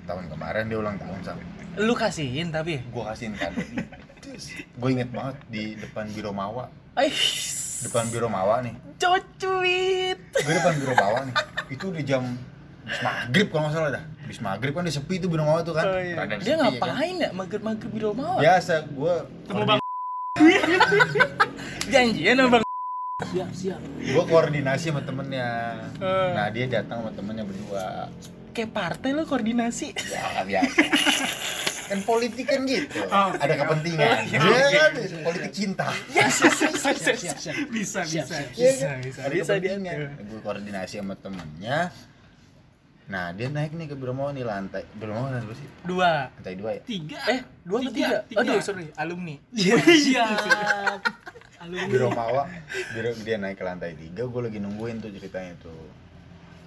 tahun 0.03 0.25
kemarin 0.27 0.63
dia 0.65 0.77
ulang 0.77 0.97
tahun 0.97 1.19
sam 1.23 1.37
Lu 1.77 1.93
kasihin 1.93 2.49
tapi. 2.49 2.81
gue 2.83 3.03
kasihin 3.05 3.33
kado 3.33 3.61
gue 4.75 4.89
inget 4.91 5.09
banget 5.09 5.35
di 5.47 5.63
depan 5.77 6.05
biro 6.09 6.31
mawa 6.31 6.67
Ais. 6.93 7.79
depan 7.81 8.03
biro 8.09 8.27
mawa 8.27 8.59
nih 8.59 8.75
Cocuit. 8.99 10.19
gue 10.19 10.53
depan 10.53 10.73
biro 10.75 10.93
mawa 10.93 11.19
nih 11.23 11.35
itu 11.69 11.85
udah 11.87 12.03
jam 12.03 12.23
Bis 12.87 12.99
maghrib 13.01 13.47
kalau 13.47 13.61
nggak 13.63 13.73
salah 13.73 13.91
dah 13.91 14.03
Bis 14.23 14.39
maghrib 14.39 14.71
kan 14.71 14.81
udah 14.81 14.93
sepi 14.93 15.15
tuh 15.17 15.27
biro 15.27 15.43
mawa 15.43 15.59
tuh 15.61 15.71
kan 15.71 15.85
Oh, 15.85 15.99
iya. 15.99 16.15
Rada 16.17 16.35
Dia 16.35 16.39
sepi 16.39 16.47
ya 16.47 16.55
kan. 16.55 16.63
ngapain 16.71 17.15
ya 17.17 17.29
mager-mager 17.31 17.89
di 17.89 17.99
rumah? 17.99 18.27
biasa 18.37 18.73
gue 18.85 19.13
Temu 19.43 19.63
bang 19.63 19.79
Janjian 21.87 22.35
sama 22.35 22.49
Bang. 22.51 22.63
Siap, 23.19 23.49
siap. 23.51 23.79
gue 23.97 24.23
koordinasi 24.25 24.85
sama 24.87 25.01
temennya 25.01 25.47
Eh. 25.97 26.29
nah 26.31 26.47
dia 26.47 26.65
datang 26.67 27.01
sama 27.01 27.11
temennya 27.11 27.43
berdua 27.43 28.07
Kayak 28.51 28.71
partai 28.71 29.09
lo 29.11 29.23
koordinasi. 29.23 29.93
ya 30.07 30.41
biasa 30.43 30.81
kan 31.87 31.99
politik 32.03 32.45
kan 32.45 32.61
gitu 32.63 32.99
Oh, 33.05 33.31
ada 33.31 33.53
kepentingan 33.55 34.05
Oh, 34.05 34.19
iya, 34.21 34.37
Iya 34.37 34.59
oke. 34.61 34.77
kan 34.77 34.91
politik 35.23 35.51
cinta 35.51 35.87
Siap, 36.07 36.29
siap, 36.29 36.53
siap, 36.53 37.37
siap. 37.39 37.55
bisa 37.67 37.99
Siap, 37.99 38.05
bisa 38.05 38.23
siap. 38.27 38.47
Iya 38.53 38.69
Bisa, 38.69 38.85
kan? 38.85 38.97
bisa. 39.01 39.19
ada 39.19 39.33
Bisa 39.33 39.53
dia. 39.55 39.71
kepentingan 39.73 39.97
gue 40.21 40.39
koordinasi 40.39 40.95
sama 40.97 41.15
temennya 41.15 41.77
nah 43.07 43.31
dia 43.31 43.47
naik 43.47 43.71
nih 43.71 43.87
ke 43.87 43.95
Bromo 43.95 44.27
nih 44.35 44.43
lantai. 44.43 44.83
Bromo 44.99 45.31
lantai 45.31 45.47
berapa 45.47 45.55
sih? 45.55 45.69
Dua. 45.87 46.27
lantai 46.27 46.55
dua 46.59 46.69
ya? 46.75 46.81
Tiga. 46.83 47.19
Eh, 47.31 47.39
dua 47.63 47.77
atau 47.79 47.93
tiga? 47.95 48.17
Aduh, 48.35 48.59
sorry, 48.59 48.91
alumni. 48.99 49.35
Siap. 50.05 50.99
Biro 51.67 52.13
Mawa 52.13 52.45
biro 52.93 53.11
dia 53.25 53.35
naik 53.41 53.57
ke 53.59 53.63
lantai 53.65 53.97
tiga. 53.97 54.29
Gue 54.29 54.41
lagi 54.45 54.61
nungguin 54.61 55.01
tuh 55.01 55.09
ceritanya 55.09 55.57
tuh. 55.57 55.89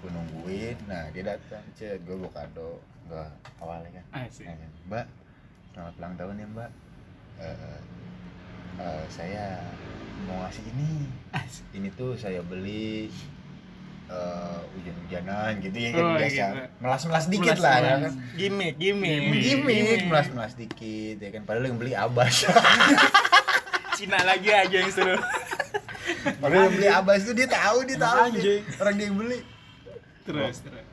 Gue 0.03 0.11
nungguin. 0.11 0.77
Nah 0.91 1.09
dia 1.15 1.23
datang. 1.25 1.63
Cet 1.79 2.03
gue 2.05 2.17
bawa 2.19 2.33
kado. 2.35 2.83
Gue 3.07 3.25
awalnya 3.63 4.03
kan. 4.03 4.27
Asik. 4.27 4.45
Nah, 4.51 4.57
mbak 4.91 5.07
selamat 5.73 5.95
ulang 6.03 6.15
tahun 6.19 6.35
ya 6.43 6.47
mbak. 6.51 6.71
Eh, 7.41 7.81
eh, 8.83 9.05
saya 9.09 9.45
mau 10.27 10.43
ngasih 10.45 10.65
ini. 10.75 10.91
Asik. 11.33 11.65
ini 11.73 11.89
tuh 11.95 12.19
saya 12.19 12.43
beli 12.43 13.09
eh 14.11 14.59
hujan-hujanan 14.75 15.53
gitu 15.63 15.77
ya 15.79 15.91
kan 15.91 16.03
Oh, 16.03 16.15
biasa. 16.19 16.35
gitu. 16.35 16.59
melas-melas 16.83 17.25
dikit 17.27 17.57
lah 17.59 17.77
ya 17.79 17.95
kan. 18.03 18.13
Gimik, 18.35 18.75
gimik. 18.75 19.19
gimmick 19.39 20.03
melas-melas 20.05 20.53
dikit 20.55 21.17
ya 21.17 21.31
kan. 21.31 21.43
Padahal 21.47 21.71
yang 21.71 21.79
beli 21.79 21.93
abas 21.95 22.35
Cina 23.97 24.19
lagi 24.25 24.51
aja 24.51 24.77
yang 24.77 24.91
suruh. 24.91 25.21
padahal 26.41 26.67
yang 26.67 26.75
beli 26.75 26.89
abas 26.89 27.19
itu 27.23 27.33
dia 27.37 27.49
tahu 27.49 27.79
dia 27.85 27.99
tahu 28.01 28.35
dia, 28.35 28.65
orang 28.81 28.95
dia 28.99 29.07
yang 29.07 29.17
beli. 29.19 29.39
Terus 30.27 30.57
terus. 30.65 30.85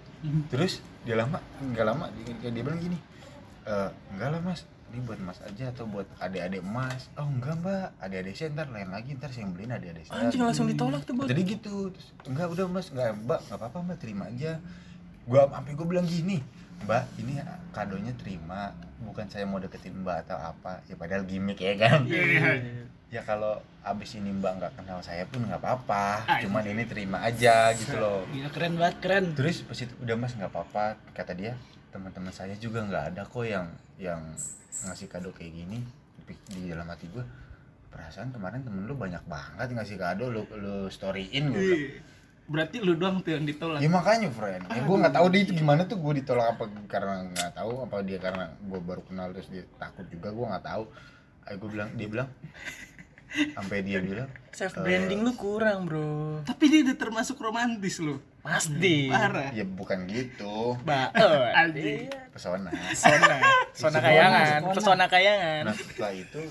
Terus 0.52 0.74
dia 1.02 1.16
lama 1.16 1.40
nggak 1.64 1.86
lama 1.88 2.06
dia, 2.12 2.52
dia 2.52 2.62
bilang 2.62 2.78
gini 2.78 3.00
e, 3.64 3.74
enggak 4.12 4.28
lah 4.28 4.40
mas 4.44 4.68
ini 4.92 5.04
buat 5.04 5.20
mas 5.20 5.40
aja 5.44 5.70
atau 5.76 5.84
buat 5.84 6.08
adik-adik 6.24 6.64
emas 6.64 7.12
oh 7.20 7.28
enggak 7.28 7.56
mbak. 7.60 7.88
Adik-adik 8.00 8.34
saya 8.40 8.50
ntar 8.56 8.68
lain 8.72 8.90
lagi 8.90 9.10
ntar 9.20 9.30
saya 9.36 9.44
yang 9.44 9.54
beliin 9.54 9.72
adik-adik 9.76 10.04
saya. 10.08 10.18
Anjing 10.24 10.44
langsung 10.44 10.68
ditolak 10.72 11.02
tuh, 11.04 11.14
Bos. 11.14 11.28
jadi 11.28 11.42
gitu. 11.44 11.92
Terus 11.92 12.08
enggak 12.26 12.48
udah 12.56 12.66
mas. 12.72 12.88
Enggak 12.92 13.12
mbak 13.20 13.40
nggak 13.48 13.58
apa-apa 13.60 13.78
mbak. 13.84 13.98
Terima 14.00 14.24
aja. 14.32 14.52
Gua 15.28 15.42
sampai 15.52 15.74
gua 15.76 15.88
bilang 15.88 16.08
gini 16.08 16.40
mbak 16.88 17.04
ini 17.20 17.34
kadonya 17.76 18.14
terima. 18.16 18.72
Bukan 19.04 19.26
saya 19.28 19.44
mau 19.44 19.60
deketin 19.60 19.96
mbak 20.02 20.28
atau 20.28 20.38
apa. 20.40 20.80
Ya 20.88 20.96
padahal 20.96 21.28
gimmick 21.28 21.60
ya 21.60 21.74
kan. 21.76 22.08
Iya. 22.08 22.64
ya 23.08 23.24
kalau 23.24 23.56
abis 23.88 24.20
ini 24.20 24.36
mbak 24.36 24.60
nggak 24.60 24.74
kenal 24.76 25.00
saya 25.00 25.24
pun 25.28 25.44
nggak 25.44 25.60
apa-apa. 25.64 26.28
Ah, 26.28 26.40
cuman 26.44 26.64
ini 26.64 26.84
terima 26.88 27.24
aja 27.24 27.72
gitu 27.76 27.96
loh. 27.96 28.24
Gila 28.32 28.50
keren 28.52 28.74
banget, 28.76 28.96
keren. 29.00 29.26
terus 29.36 29.64
pas 29.64 29.80
itu 29.80 29.94
udah 30.00 30.16
mas 30.16 30.36
nggak 30.36 30.52
apa-apa. 30.52 31.00
Kata 31.16 31.32
dia 31.36 31.56
teman-teman 31.92 32.36
saya 32.36 32.54
juga 32.60 32.84
nggak 32.84 33.04
ada 33.16 33.24
kok 33.24 33.48
yang 33.48 33.68
yang 33.98 34.22
ngasih 34.86 35.08
kado 35.10 35.34
kayak 35.34 35.54
gini 35.56 35.82
di, 36.28 36.36
di 36.54 36.62
dalam 36.70 36.86
hati 36.86 37.10
gue 37.10 37.24
perasaan 37.90 38.30
kemarin 38.36 38.62
temen 38.62 38.86
lu 38.86 38.94
banyak 38.94 39.24
banget 39.26 39.74
ngasih 39.74 39.98
kado 39.98 40.30
lu 40.30 40.44
lu 40.60 40.92
storyin 40.92 41.50
gue 41.50 41.58
bilang. 41.58 41.82
Iya. 41.82 42.02
berarti 42.48 42.78
lu 42.80 42.94
doang 42.96 43.20
tuh 43.26 43.36
yang 43.36 43.44
ditolak 43.44 43.80
ya 43.82 43.90
makanya 43.90 44.30
friend 44.32 44.64
ya 44.70 44.82
gue 44.86 44.98
nggak 45.02 45.16
tahu 45.18 45.26
dia 45.34 45.42
itu 45.44 45.54
gimana 45.58 45.82
tuh 45.84 45.98
gue 46.00 46.14
ditolak 46.24 46.48
apa 46.56 46.64
karena 46.88 47.28
nggak 47.34 47.52
tahu 47.58 47.72
apa 47.84 47.96
dia 48.06 48.20
karena 48.22 48.46
gue 48.56 48.80
baru 48.80 49.02
kenal 49.04 49.34
terus 49.36 49.50
dia 49.52 49.64
takut 49.82 50.06
juga 50.08 50.30
gue 50.32 50.46
nggak 50.46 50.66
tahu 50.68 50.84
Ayo 51.48 51.64
gue 51.64 51.70
bilang 51.72 51.90
dia 51.96 52.08
bilang 52.12 52.30
sampai 53.56 53.84
dia 53.84 54.00
bilang 54.04 54.28
Self 54.52 54.74
branding 54.80 55.22
lu 55.22 55.38
kurang, 55.38 55.86
Bro. 55.86 56.42
tapi 56.48 56.72
dia 56.72 56.82
udah 56.82 56.98
termasuk 56.98 57.38
romantis 57.38 58.00
lu 58.02 58.18
Pasti. 58.48 59.12
parah 59.12 59.52
ya 59.52 59.64
bukan 59.64 60.08
gitu 60.08 60.80
Ba 60.82 61.12
Anjing. 61.60 62.08
pesona 62.32 62.72
Pesona. 62.72 63.36
Pesona 63.70 64.00
kayangan, 64.00 64.60
pesona 64.72 65.06
kayangan. 65.06 65.64
Nah 65.64 65.76
setelah 65.76 66.12
itu 66.12 66.42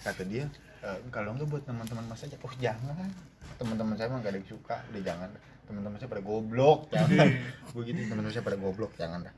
kata 0.00 0.22
dia 0.24 0.46
"Eh, 0.80 0.98
kalau 1.10 1.34
enggak 1.34 1.50
buat 1.50 1.62
teman-teman 1.62 2.06
mas 2.06 2.22
aja. 2.22 2.38
Oh 2.40 2.54
jangan. 2.56 3.10
Teman-teman 3.56 3.92
saya 3.94 4.08
mah 4.08 4.18
gak 4.18 4.30
ada 4.30 4.38
yang 4.38 4.48
suka. 4.48 4.76
Udah 4.88 5.02
jangan. 5.02 5.28
Teman-teman 5.66 5.96
saya 5.96 6.08
pada 6.08 6.22
goblok. 6.22 6.80
Jangan. 6.94 7.26
Begitu 7.70 7.98
teman-teman 8.04 8.30
saya 8.30 8.40
pada 8.40 8.56
goblok. 8.56 8.92
Jangan 8.96 9.20
dah. 9.20 9.34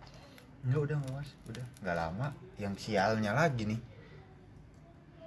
Enggak 0.62 0.80
udah 0.82 0.96
nggak 0.96 1.12
mas. 1.12 1.28
Udah 1.44 1.64
nggak 1.80 1.96
lama. 1.98 2.26
Yang 2.56 2.74
sialnya 2.78 3.32
lagi 3.32 3.62
nih. 3.66 3.80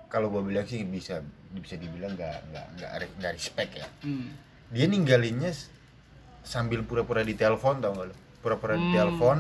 Kalau 0.08 0.30
gua 0.30 0.42
bilang 0.42 0.64
sih 0.64 0.82
bisa 0.82 1.20
bisa 1.52 1.76
dibilang 1.76 2.14
nggak 2.14 2.38
nggak 2.48 2.66
nggak 2.74 2.92
re- 2.96 3.16
nggak 3.18 3.34
respect 3.34 3.72
ya. 3.76 3.88
Hmm. 4.02 4.32
Dia 4.70 4.86
ninggalinnya 4.88 5.52
sambil 6.46 6.80
pura-pura 6.82 7.20
di 7.20 7.34
telepon 7.34 7.78
tau 7.78 7.92
gak 7.92 8.06
lo? 8.06 8.16
Pura-pura 8.40 8.74
di 8.74 8.86
Hmm. 8.86 8.94
telepon 8.94 9.38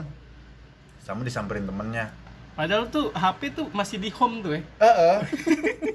sama 1.00 1.22
disamperin 1.22 1.64
temennya. 1.64 2.10
padahal 2.52 2.88
tuh 2.88 3.12
HP 3.12 3.52
tuh 3.52 3.68
masih 3.70 4.00
di 4.00 4.08
home 4.10 4.40
tuh 4.40 4.52
ya 4.54 4.62
Heeh. 4.80 5.18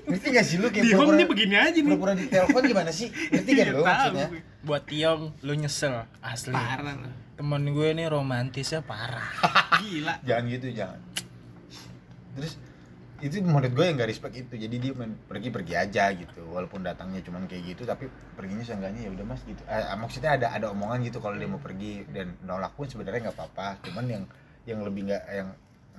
Ngerti 0.07 0.27
gak 0.29 0.45
sih 0.45 0.57
lu 0.57 0.69
kayak 0.69 0.85
di 0.87 0.93
home 0.93 1.17
dia 1.17 1.25
begini 1.25 1.57
aja 1.57 1.73
nih 1.73 1.83
pura-pura 1.83 2.13
di 2.15 2.27
telepon 2.27 2.61
gimana 2.63 2.91
sih? 2.91 3.09
Ngerti 3.09 3.51
gak 3.51 3.65
Iya, 3.65 3.73
lu 3.73 3.81
tahu 3.81 3.89
maksudnya? 4.13 4.29
Buat 4.61 4.83
Tiong, 4.85 5.23
lu 5.41 5.53
nyesel. 5.55 6.05
Asli. 6.21 6.53
parah 6.53 6.95
Temen 7.33 7.63
gue 7.67 7.89
nih 7.91 8.07
romantisnya 8.07 8.81
parah. 8.81 9.25
gila 9.79 10.21
Jangan 10.23 10.45
gitu, 10.47 10.67
jangan. 10.71 11.01
Terus 12.31 12.53
itu 13.21 13.45
menurut 13.45 13.73
gue 13.73 13.85
yang 13.85 13.97
gak 14.01 14.11
respect 14.11 14.35
itu. 14.37 14.55
Jadi 14.57 14.77
dia 14.81 14.93
main 14.97 15.13
pergi-pergi 15.29 15.75
aja 15.77 16.05
gitu. 16.13 16.41
Walaupun 16.51 16.85
datangnya 16.85 17.21
cuman 17.25 17.45
kayak 17.47 17.77
gitu 17.77 17.83
tapi 17.85 18.09
perginya 18.35 18.65
seenggaknya 18.65 19.07
ya 19.07 19.11
udah 19.13 19.25
mas 19.29 19.41
gitu. 19.45 19.63
Eh, 19.69 19.97
maksudnya 19.97 20.41
ada 20.41 20.47
ada 20.53 20.67
omongan 20.73 21.05
gitu 21.05 21.21
kalau 21.21 21.37
dia 21.37 21.49
mau 21.49 21.61
pergi 21.61 22.05
dan 22.11 22.35
nolak 22.45 22.73
pun 22.75 22.89
sebenarnya 22.89 23.31
nggak 23.31 23.37
apa-apa. 23.37 23.81
Cuman 23.85 24.05
yang 24.09 24.25
yang 24.69 24.81
lebih 24.85 25.09
nggak 25.09 25.25
yang 25.33 25.49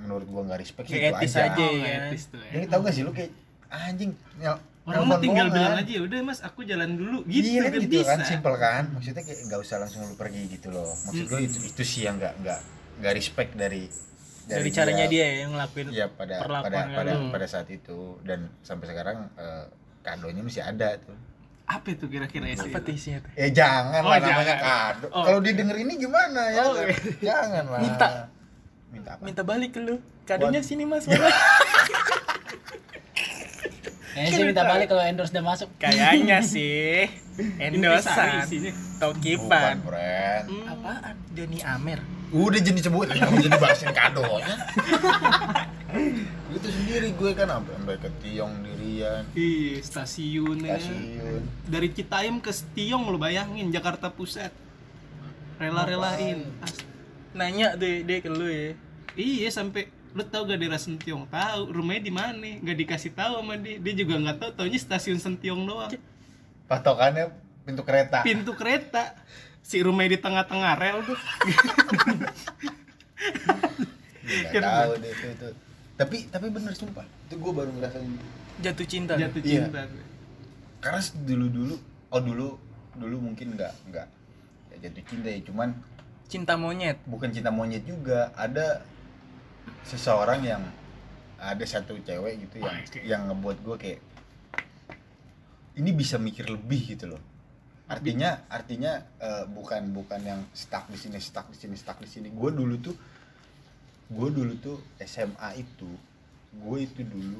menurut 0.02 0.28
gue 0.28 0.42
nggak 0.50 0.60
respect 0.60 0.86
Kayak 0.90 1.02
itu 1.02 1.16
etis 1.22 1.34
aja, 1.38 1.46
aja. 1.54 1.64
oh, 1.66 1.74
ya. 1.78 1.98
etis 2.10 2.24
tuh 2.30 2.40
ya. 2.42 2.52
Jadi 2.58 2.66
tau 2.68 2.80
gak 2.82 2.94
sih 2.94 3.04
lu 3.06 3.12
kayak 3.14 3.32
anjing 3.72 4.12
nyel, 4.36 4.56
orang 4.84 5.04
mah 5.08 5.20
tinggal 5.22 5.48
bilang 5.48 5.76
aja 5.80 5.94
udah 6.02 6.20
mas 6.26 6.40
aku 6.42 6.60
jalan 6.66 6.90
dulu. 6.98 7.24
Gitu 7.30 7.48
iya 7.56 7.70
kan 7.70 7.72
kan 7.72 7.82
gitu 7.86 7.94
bisa. 8.02 8.10
kan 8.10 8.20
simple 8.26 8.56
kan. 8.58 8.84
Maksudnya 8.98 9.24
kayak 9.24 9.40
nggak 9.48 9.60
usah 9.62 9.76
langsung 9.80 10.02
lu 10.04 10.16
pergi 10.18 10.42
gitu 10.50 10.68
loh. 10.74 10.92
Maksud 11.08 11.26
gue 11.30 11.40
itu 11.46 11.58
itu 11.70 11.84
sih 11.86 12.02
yang 12.10 12.18
nggak 12.18 12.34
nggak 12.42 12.60
nggak 13.02 13.14
respect 13.14 13.52
dari 13.56 13.88
Dari 14.44 14.70
caranya 14.70 15.06
dia 15.06 15.42
yang 15.42 15.54
ngelakuin. 15.54 15.92
ya 15.92 16.08
pada 16.08 16.42
perlakuan 16.42 16.66
pada 16.66 16.80
kan 16.82 16.88
pada 16.94 17.12
lu. 17.14 17.30
pada 17.30 17.46
saat 17.46 17.68
itu 17.68 18.18
dan 18.22 18.50
sampai 18.62 18.86
sekarang 18.88 19.18
eh, 19.34 19.66
kadonya 20.02 20.42
masih 20.42 20.62
ada 20.62 20.98
tuh 20.98 21.14
Apa 21.64 21.88
itu 21.90 22.04
kira-kira 22.06 22.52
SD? 22.52 22.68
Apa 22.68 22.80
tuh 22.80 22.92
isinya 22.92 23.20
tuh? 23.22 23.32
Eh 23.34 23.48
jangan 23.50 24.02
Oh, 24.02 24.10
lah 24.10 24.20
namanya 24.20 24.44
jangan. 24.44 24.60
kado. 24.60 25.08
Oh. 25.10 25.24
Kalau 25.24 25.40
didengar 25.40 25.78
ini 25.78 25.94
gimana 25.96 26.42
ya? 26.50 26.62
Oh, 26.62 26.74
kan? 26.74 26.84
iya. 26.84 26.96
Jangan 27.24 27.64
lah. 27.66 27.80
Minta. 27.80 28.08
Minta 28.92 29.10
apa? 29.16 29.24
Minta 29.24 29.42
balik 29.42 29.72
ke 29.72 29.80
lu. 29.80 29.96
Kadonya 30.24 30.60
What? 30.60 30.68
sini 30.68 30.84
Mas. 30.84 31.08
Kayaknya 34.12 34.32
sih 34.34 34.44
minta 34.44 34.64
balik 34.66 34.92
kalau 34.92 35.00
endorse 35.02 35.32
udah 35.32 35.46
masuk. 35.46 35.70
Kayaknya 35.80 36.44
sih. 36.52 37.08
Isinya. 37.40 37.96
Bukan, 37.96 39.00
Tokipan. 39.00 39.76
friend. 39.80 40.46
Hmm. 40.52 40.68
Apaan? 40.68 41.16
Johnny 41.32 41.60
Amer. 41.64 42.00
Udah 42.32 42.60
jadi 42.64 42.80
kamu 42.80 43.36
jadi 43.44 43.58
bahasin 43.60 43.92
kadonya. 43.92 44.56
itu 46.52 46.68
sendiri 46.68 47.12
gue 47.12 47.32
kan 47.36 47.48
sampai 47.50 47.74
sampai 47.76 47.96
ke 48.00 48.10
Tiong 48.24 48.54
dirian, 48.64 49.24
Iya, 49.36 49.76
stasiun 49.84 50.58
ya. 50.64 50.80
stasiun. 50.80 51.42
Dari 51.68 51.88
Citayam 51.92 52.40
ke 52.40 52.52
Tiong 52.72 53.04
lo 53.08 53.20
bayangin 53.20 53.68
Jakarta 53.68 54.08
Pusat. 54.08 54.52
Rela-relain. 55.60 56.48
Nanya 57.32 57.76
deh 57.76 58.04
dia 58.04 58.20
ke 58.20 58.32
lu 58.32 58.48
ya. 58.48 58.76
Iya 59.16 59.52
sampai 59.52 59.92
lu 60.12 60.24
tau 60.24 60.44
gak 60.44 60.60
daerah 60.60 60.76
Sentiong 60.76 61.24
tahu 61.28 61.72
rumahnya 61.72 62.04
di 62.04 62.12
mana 62.12 62.36
nggak 62.60 62.78
dikasih 62.84 63.16
tahu 63.16 63.40
sama 63.40 63.56
dia 63.56 63.80
dia 63.80 63.94
juga 63.96 64.20
nggak 64.20 64.38
tahu 64.44 64.50
taunya 64.60 64.76
stasiun 64.76 65.24
Sentiong 65.24 65.64
doang 65.64 65.88
Patokannya 66.68 67.32
pintu 67.64 67.80
kereta. 67.84 68.20
pintu 68.20 68.52
kereta 68.52 69.16
si 69.62 69.80
rumahnya 69.80 70.18
di 70.18 70.20
tengah-tengah 70.20 70.74
rel 70.76 70.98
tuh 71.04 71.20
Nggak 74.22 74.52
Kenapa? 74.54 74.82
tahu 74.88 74.94
deh 75.02 75.12
itu, 75.12 75.26
itu. 75.34 75.48
Tapi 75.98 76.18
tapi 76.32 76.46
bener 76.50 76.74
sumpah. 76.74 77.06
Itu 77.28 77.36
gue 77.38 77.52
baru 77.52 77.70
ngerasain. 77.78 78.12
Jatuh 78.62 78.88
cinta. 78.88 79.14
jatuh 79.18 79.42
Iya. 79.44 79.68
cinta 79.68 79.82
Karena 80.82 81.02
dulu 81.28 81.46
dulu, 81.52 81.76
oh 82.10 82.22
dulu 82.22 82.48
dulu 82.98 83.16
mungkin 83.22 83.54
nggak 83.56 83.74
nggak 83.92 84.08
ya 84.72 84.90
jatuh 84.90 85.04
cinta 85.06 85.28
ya, 85.30 85.40
cuman 85.46 85.70
Cinta 86.32 86.56
monyet. 86.56 86.96
bukan 87.06 87.30
cinta 87.30 87.52
monyet 87.52 87.84
juga. 87.84 88.32
Ada 88.34 88.82
seseorang 89.84 90.42
yang 90.42 90.64
ada 91.42 91.66
satu 91.66 91.98
cewek 92.00 92.48
gitu 92.48 92.62
yang 92.62 92.78
Oke. 92.80 93.00
yang 93.04 93.22
ngebuat 93.28 93.58
gue 93.66 93.76
kayak 93.78 94.00
ini 95.76 95.90
bisa 95.92 96.22
mikir 96.22 96.46
lebih 96.48 96.94
gitu 96.96 97.10
loh 97.10 97.22
artinya 97.92 98.30
artinya 98.48 98.94
eh, 99.20 99.44
bukan 99.52 99.92
bukan 99.92 100.22
yang 100.24 100.42
stuck 100.56 100.88
di 100.88 100.96
sini 100.96 101.20
stuck 101.20 101.52
di 101.52 101.58
sini 101.60 101.76
stuck 101.76 102.00
di 102.00 102.08
sini 102.08 102.32
gue 102.32 102.50
dulu 102.56 102.76
tuh 102.80 102.96
gue 104.08 104.30
dulu 104.32 104.54
tuh 104.64 104.78
SMA 105.04 105.60
itu 105.60 105.92
gue 106.56 106.78
itu 106.80 107.02
dulu 107.04 107.40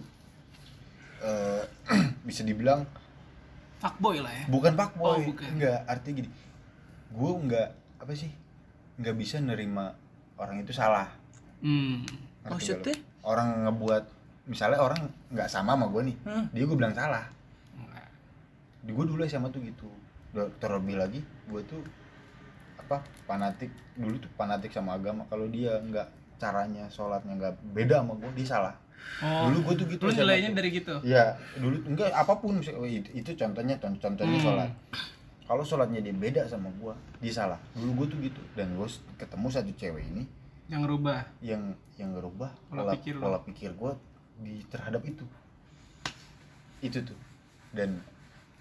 eh, 1.24 1.64
bisa 2.28 2.44
dibilang 2.44 2.84
fuckboy 3.80 4.20
lah 4.20 4.34
ya 4.36 4.46
bukan 4.52 4.76
pak 4.76 4.92
Oh, 5.00 5.16
bukan. 5.24 5.48
enggak 5.56 5.88
artinya 5.88 6.14
gini 6.20 6.30
gue 7.16 7.32
enggak 7.32 7.70
apa 8.04 8.12
sih 8.12 8.32
nggak 9.00 9.16
bisa 9.16 9.40
nerima 9.40 9.96
orang 10.36 10.60
itu 10.60 10.76
salah 10.76 11.08
hmm. 11.64 12.04
Maksudnya? 12.44 12.98
lo? 12.98 13.30
orang 13.32 13.70
ngebuat 13.70 14.04
misalnya 14.52 14.84
orang 14.84 15.00
nggak 15.32 15.48
sama 15.48 15.80
sama 15.80 15.88
gue 15.88 16.02
nih 16.12 16.18
Hmm. 16.28 16.46
dia 16.52 16.64
gue 16.68 16.76
bilang 16.76 16.92
salah 16.92 17.24
di 18.82 18.90
gue 18.90 19.06
dulu 19.06 19.22
SMA 19.30 19.48
tuh 19.54 19.62
gitu 19.62 19.86
terlebih 20.58 20.96
lagi 20.96 21.20
gue 21.48 21.62
tuh 21.66 21.82
apa 22.78 23.04
fanatik. 23.26 23.72
Dulu 23.96 24.16
tuh 24.18 24.32
fanatik 24.34 24.72
sama 24.72 24.96
agama. 24.96 25.28
Kalau 25.28 25.48
dia 25.48 25.78
nggak 25.80 26.08
caranya 26.38 26.90
sholatnya 26.90 27.38
nggak 27.38 27.54
beda 27.72 28.02
sama 28.02 28.18
gue 28.18 28.32
dia 28.34 28.48
salah. 28.48 28.76
Oh. 29.22 29.50
Dulu 29.50 29.58
gue 29.72 29.76
tuh 29.82 29.86
gitu 29.90 30.02
lu 30.06 30.14
nilainya 30.14 30.50
dari 30.54 30.70
gitu? 30.72 30.96
Iya, 31.02 31.34
dulu 31.58 31.78
enggak 31.90 32.14
apa 32.14 32.38
pun 32.38 32.62
oh, 32.62 32.86
itu, 32.86 33.34
contohnya 33.34 33.76
contoh 33.82 33.98
contohnya 33.98 34.38
Hmm. 34.38 34.46
sholat. 34.46 34.72
Kalau 35.42 35.64
sholatnya 35.66 36.00
dia 36.00 36.16
beda 36.16 36.48
sama 36.48 36.72
gua, 36.80 36.96
dia 37.20 37.34
salah. 37.34 37.60
Dulu 37.76 37.92
gua 37.98 38.08
tuh 38.08 38.20
gitu. 38.24 38.40
Dan 38.56 38.78
gua 38.78 38.88
s- 38.88 39.02
ketemu 39.18 39.48
satu 39.52 39.72
cewek 39.76 40.06
ini. 40.06 40.24
Yang 40.72 40.84
rubah 40.88 41.28
yang 41.44 41.76
yang 42.00 42.16
ngerubah 42.16 42.50
Pola 42.72 42.88
pola 42.88 42.92
pikir 42.96 43.14
pola 43.20 43.40
pikir 43.44 43.70
gua 43.76 43.94
di 44.40 44.64
terhadap 44.72 45.02
itu. 45.04 45.26
Itu 46.80 47.04
tuh. 47.04 47.20
Dan 47.74 48.00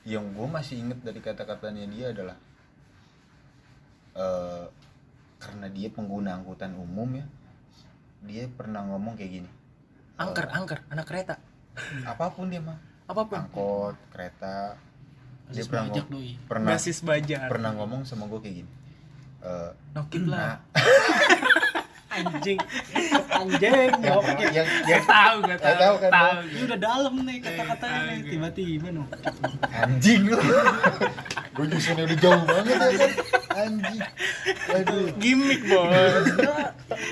yang 0.02 0.32
gua 0.32 0.48
masih 0.50 0.78
inget 0.78 0.98
dari 1.00 1.18
kata-katanya 1.18 1.84
dia 1.86 2.06
adalah 2.08 2.36
eh 4.12 4.64
karena 5.36 5.66
dia 5.68 5.88
pengguna 5.88 6.34
angkutan 6.34 6.74
umum 6.74 7.08
ya, 7.14 7.24
dia 8.22 8.44
pernah 8.46 8.84
ngomong 8.84 9.14
kayak 9.14 9.32
gini. 9.34 9.50
Angker, 10.14 10.46
angker, 10.46 10.84
anak 10.86 11.06
kereta. 11.06 11.40
Apa 12.04 12.28
pun 12.28 12.46
dia 12.46 12.60
mah, 12.60 12.76
Apa 13.06 13.24
pun. 13.24 13.40
angkot, 13.40 13.96
kereta, 14.10 14.76
dia 15.48 15.56
Basis 15.56 15.66
pernah 15.66 15.84
pajak 15.86 16.04
ngom- 16.04 16.12
doi. 16.12 16.30
pernah 16.44 16.68
Basis 16.70 16.98
bajar. 17.00 17.48
pernah 17.48 17.70
ngomong 17.72 18.04
sama 18.04 18.24
gue 18.26 18.36
kayak 18.38 18.56
gini 18.58 18.72
Eh, 19.40 19.70
Nokip 19.90 20.22
nah, 20.22 20.28
lah. 20.28 20.54
Anjing. 22.20 22.58
Anjing. 23.30 23.72
yang, 23.72 24.52
yang, 24.52 24.68
yang, 24.84 25.02
tahu 25.04 25.36
gak 25.46 25.58
Nggak 25.58 25.76
tahu 25.80 25.94
kan, 25.96 26.10
tahu 26.12 26.36
Ini 26.44 26.62
udah 26.68 26.78
dalam 26.78 27.14
nih 27.24 27.36
kata-katanya 27.40 28.00
nih. 28.00 28.12
Astaga. 28.12 28.30
Tiba-tiba 28.30 28.88
noh. 28.92 29.06
anjing 29.70 30.22
lu 30.28 30.36
gue 31.50 31.66
justru 31.76 32.00
udah 32.00 32.18
jauh 32.20 32.44
banget 32.46 32.68
ya 32.68 32.76
kan 32.78 33.12
anjing 33.58 34.00
aduh 34.70 35.06
Gimik, 35.18 35.60
Bos. 35.66 36.24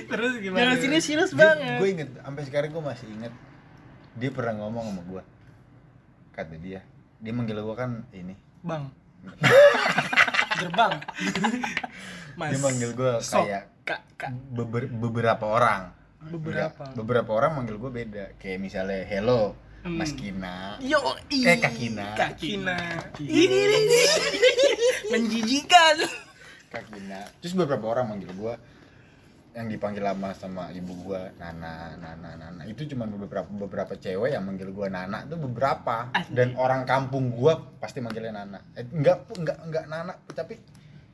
terus 0.09 0.33
gimana 0.40 0.61
Jangan 0.62 0.77
sini 0.81 0.99
serius 1.01 1.33
gue 1.33 1.40
banget. 1.40 1.81
inget 1.83 2.09
sampai 2.23 2.42
sekarang 2.47 2.71
gue 2.73 2.85
masih 2.85 3.07
inget 3.09 3.33
dia 4.16 4.31
pernah 4.33 4.55
ngomong 4.62 4.85
sama 4.94 5.03
gue 5.05 5.23
kata 6.33 6.55
dia 6.61 6.81
dia 7.18 7.33
manggil 7.35 7.59
gue 7.59 7.77
kan 7.77 8.05
ini 8.12 8.35
Bang. 8.62 8.90
Gerbang. 10.59 10.92
Mas. 12.35 12.51
dia 12.55 12.59
manggil 12.59 12.90
gue 12.94 13.12
Sok. 13.23 13.47
kayak 13.47 13.62
Kak, 13.88 14.01
kak. 14.20 14.31
beber- 14.53 14.92
beberapa 14.92 15.44
orang 15.48 15.96
Beberapa. 16.18 16.83
Enggak, 16.85 16.98
beberapa 16.98 17.31
orang 17.33 17.51
manggil 17.57 17.79
gue 17.79 17.90
beda 17.94 18.24
kayak 18.37 18.59
misalnya 18.61 19.01
hello 19.09 19.57
Hmm. 19.79 19.94
Mas 19.94 20.11
Kina 20.11 20.74
Yo, 20.83 20.98
Eh, 21.31 21.57
Kak 21.57 21.70
Kina. 21.70 22.18
Kak 22.18 22.35
Kina. 22.35 22.74
Ini, 23.14 23.46
ini. 23.46 24.01
Menjijikan. 25.09 25.96
Kak 26.68 26.85
Gina. 26.90 27.24
Terus 27.40 27.55
beberapa 27.55 27.87
orang 27.87 28.11
manggil 28.11 28.35
gua 28.35 28.59
yang 29.55 29.66
dipanggil 29.66 30.03
lama 30.03 30.35
sama 30.35 30.68
ibu 30.70 30.92
gua 31.01 31.31
Nana, 31.38 31.96
Nana, 31.96 32.31
Nana. 32.37 32.62
Itu 32.66 32.85
cuma 32.87 33.07
beberapa 33.07 33.46
beberapa 33.48 33.94
cewek 33.94 34.35
yang 34.35 34.44
manggil 34.44 34.70
gua 34.70 34.90
Nana 34.90 35.24
itu 35.24 35.38
beberapa. 35.38 36.11
Dan 36.29 36.59
orang 36.59 36.85
kampung 36.85 37.31
gua 37.31 37.57
pasti 37.79 38.03
manggilnya 38.03 38.44
Nana. 38.44 38.59
Eh, 38.74 38.85
enggak 38.85 39.31
enggak 39.33 39.59
enggak 39.62 39.85
Nana, 39.87 40.12
tapi 40.29 40.59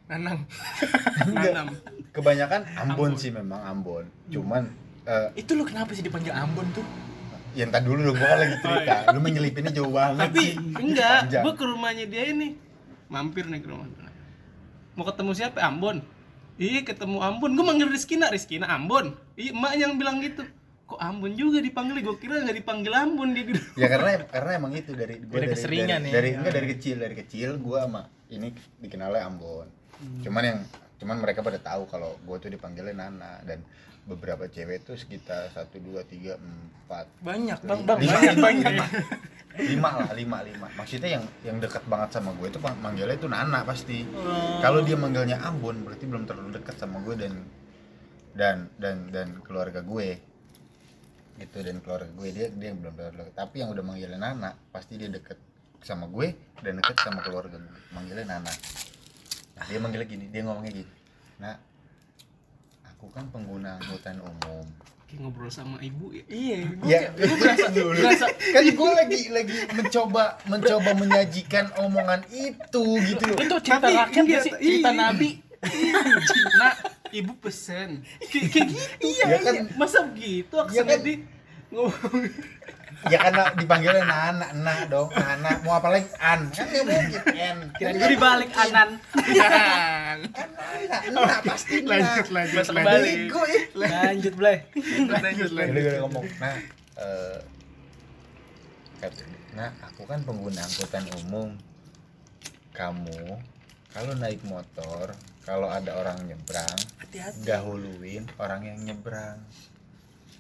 Nanang. 0.05 0.39
enggak. 1.29 1.53
Nanam. 1.57 1.67
Kebanyakan 2.13 2.61
Ambon, 2.77 3.11
Ambon. 3.11 3.13
sih 3.17 3.31
memang 3.33 3.61
Ambon. 3.65 4.05
Cuman 4.29 4.69
eh 5.05 5.29
Itu 5.37 5.57
lu 5.57 5.65
kenapa 5.65 5.91
sih 5.93 6.05
dipanggil 6.05 6.33
Ambon 6.33 6.69
tuh? 6.73 6.85
ya 7.55 7.71
entar 7.71 7.87
dulu 7.87 8.03
dong 8.11 8.19
gua 8.19 8.35
kan 8.35 8.39
lagi 8.43 8.57
cerita. 8.59 8.97
Lu 9.15 9.23
menyelipinnya 9.23 9.71
jauh 9.71 9.95
banget. 9.95 10.27
tapi 10.27 10.43
sih. 10.43 10.59
enggak 10.75 11.31
Panjang. 11.31 11.43
gua 11.47 11.55
ke 11.55 11.65
rumahnya 11.65 12.05
dia 12.11 12.25
ini 12.27 12.59
mampir 13.07 13.47
nih 13.47 13.63
ke 13.63 13.69
rumah 13.71 13.87
mau 14.95 15.07
ketemu 15.07 15.31
siapa 15.39 15.63
Ambon 15.63 16.03
iya 16.59 16.83
ketemu 16.83 17.23
Ambon 17.23 17.55
gua 17.55 17.65
manggil 17.71 17.87
Rizkina 17.87 18.27
Rizkina 18.31 18.67
Ambon 18.67 19.15
iya 19.39 19.55
emak 19.55 19.73
yang 19.79 19.95
bilang 19.95 20.19
gitu 20.19 20.43
kok 20.85 21.01
Ambon 21.01 21.33
juga 21.33 21.59
dipanggil 21.59 21.97
gua 22.01 22.17
kira 22.17 22.45
nggak 22.45 22.59
dipanggil 22.61 22.93
Ambon 22.93 23.33
dia 23.33 23.45
gitu 23.47 23.61
ya 23.75 23.89
karena 23.89 24.11
karena 24.27 24.51
emang 24.55 24.73
itu 24.73 24.93
dari 24.93 25.17
gua 25.19 25.41
Dari 25.41 25.47
dari 25.47 25.55
keseringan 25.57 26.01
dari, 26.01 26.09
ya. 26.09 26.15
dari 26.15 26.29
enggak 26.35 26.53
dari 26.53 26.67
kecil 26.71 26.97
dari 27.01 27.15
kecil 27.17 27.51
gua 27.59 27.89
sama 27.89 28.03
ini 28.29 28.49
dikenalnya 28.79 29.23
Ambon 29.25 29.67
cuman 30.21 30.43
yang 30.45 30.59
cuman 30.95 31.17
mereka 31.19 31.41
pada 31.41 31.57
tahu 31.57 31.89
kalau 31.89 32.21
gua 32.23 32.37
tuh 32.37 32.49
dipanggilnya 32.49 32.93
Nana 32.93 33.41
dan 33.43 33.65
beberapa 34.05 34.45
cewek 34.45 34.85
tuh 34.85 35.01
sekitar 35.01 35.49
satu 35.51 35.81
dua 35.81 36.05
tiga 36.05 36.37
empat 36.37 37.09
Banyak, 37.25 37.65
Bang. 37.65 37.89
Bang, 37.89 37.97
lima, 37.97 38.13
banyak, 38.13 38.37
lima, 38.37 38.45
banyak. 38.45 38.69
lima. 38.69 38.87
lima 39.55 39.91
lah 39.97 40.13
lima 40.13 40.39
lima 40.43 40.67
maksudnya 40.75 41.17
yang 41.17 41.25
yang 41.41 41.57
dekat 41.57 41.81
banget 41.87 42.13
sama 42.13 42.35
gue 42.35 42.51
itu 42.51 42.59
manggilnya 42.61 43.15
itu 43.15 43.31
Nana 43.31 43.63
pasti 43.63 44.03
Oh. 44.05 44.59
kalau 44.61 44.83
dia 44.83 44.99
manggilnya 44.99 45.41
Ambon 45.41 45.81
berarti 45.81 46.05
belum 46.05 46.27
terlalu 46.27 46.59
dekat 46.59 46.77
sama 46.77 47.01
gue 47.01 47.15
dan 47.17 47.33
dan 48.35 48.57
dan 48.77 49.09
dan 49.09 49.29
keluarga 49.41 49.81
gue 49.81 50.19
gitu 51.35 51.59
dan 51.61 51.83
keluarga 51.83 52.11
gue 52.15 52.29
dia 52.31 52.47
dia 52.55 52.71
yang 52.71 52.79
belum 52.79 52.95
dekat 52.95 53.35
tapi 53.35 53.59
yang 53.59 53.75
udah 53.75 53.83
manggilnya 53.83 54.19
Nana 54.23 54.55
pasti 54.71 54.95
dia 54.95 55.11
deket 55.11 55.35
sama 55.85 56.09
gue 56.09 56.33
dan 56.65 56.81
deket 56.81 56.97
sama 57.05 57.21
keluarga 57.21 57.61
gue. 57.61 57.81
Manggilnya 57.93 58.25
Nana. 58.25 58.53
Nah, 59.55 59.65
dia 59.69 59.79
manggilnya 59.79 60.09
gini 60.09 60.25
dia 60.33 60.41
ngomongnya 60.43 60.73
gini. 60.73 60.93
Nah 61.39 61.55
aku 62.89 63.13
kan 63.13 63.29
pengguna 63.29 63.77
angkutan 63.79 64.17
umum. 64.25 64.65
Kayak 65.05 65.21
ngobrol 65.21 65.53
sama 65.53 65.77
ibu 65.85 66.09
ya? 66.17 66.25
Iya, 66.33 66.59
gua 66.81 66.89
ya 66.89 66.99
kayak- 67.05 67.13
gua 67.21 67.37
berasa, 67.37 67.67
dulu. 67.77 67.99
berasa 68.01 68.27
kan 68.33 68.63
gue 68.65 68.91
lagi 68.97 69.21
lagi 69.29 69.57
mencoba 69.77 70.25
mencoba 70.49 70.91
menyajikan 70.97 71.67
omongan 71.77 72.21
itu 72.33 72.85
gitu 73.05 73.25
loh. 73.29 73.39
Itu 73.39 73.57
cerita 73.61 73.85
Tapi 73.85 73.93
rakyat 73.93 74.25
gak 74.25 74.43
sih? 74.49 74.53
Cerita 74.57 74.91
iya. 74.91 74.99
nabi. 75.05 75.31
nah 76.61 76.73
ibu 77.15 77.33
pesen 77.39 78.03
kayak 78.31 78.51
gitu 78.51 79.07
Ya 79.23 79.39
kan- 79.39 79.71
masa 79.75 80.03
begitu 80.05 80.51
Ya 80.59 80.63
aksennya 80.83 80.97
kan- 80.97 81.05
di 81.05 81.15
ngomong 81.71 82.19
ya 83.05 83.19
karena 83.21 83.43
dipanggilnya 83.53 84.01
Nana, 84.01 84.49
Nah 84.55 84.79
dong, 84.87 85.13
Nana. 85.13 85.61
Mau 85.61 85.77
apa 85.77 85.93
lagi? 85.93 86.09
An, 86.17 86.49
kan 86.49 86.65
nggak 86.65 86.87
mungkin 86.89 87.23
N. 87.37 87.59
Gue 87.77 88.09
dibalik 88.09 88.49
Anan. 88.55 88.97
Kan 88.97 90.49
Nana, 90.89 91.13
Nah 91.13 91.41
pasti 91.43 91.85
Nah. 91.85 92.01
lanjut 92.01 92.33
lanjut 92.33 92.65
lanjut 92.73 93.05
ya. 93.45 93.61
Lanjut, 93.77 94.35
Blay. 94.35 94.57
lanjut 95.05 95.51
Jadi 95.51 95.53
lanjut 95.53 95.83
gue 95.85 96.01
ngomong, 96.01 96.25
nah, 96.39 96.57
eh, 96.97 97.39
nah 99.53 99.71
aku 99.85 100.03
kan 100.05 100.25
pengguna 100.25 100.65
angkutan 100.65 101.05
umum. 101.21 101.51
Kamu 102.73 103.21
kalau 103.95 104.13
naik 104.13 104.43
motor, 104.43 105.15
kalau 105.41 105.71
ada 105.71 105.95
orang 105.95 106.19
nyebrang, 106.25 106.79
Hati-hati. 106.99 107.47
dahuluin 107.47 108.27
orang 108.37 108.63
yang 108.65 108.79
nyebrang. 108.83 109.39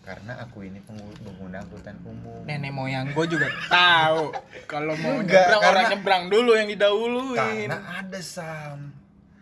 Karena 0.03 0.37
aku 0.37 0.61
ini 0.63 0.85
penggu- 0.85 1.17
pengguna 1.17 1.65
angkutan 1.65 1.97
umum. 2.03 2.45
Nenek 2.45 2.69
moyang 2.71 3.09
gue 3.09 3.27
juga 3.27 3.49
tahu 3.67 4.37
kalau 4.67 4.93
mau 4.97 5.17
Enggak, 5.17 5.49
nyebrang 5.49 5.63
orang 5.63 5.73
karena- 5.73 5.91
nyebrang 5.95 6.23
dulu 6.29 6.51
yang 6.53 6.69
didahuluin. 6.69 7.69
Karena 7.73 7.79
ada 7.97 8.21
sam 8.21 8.93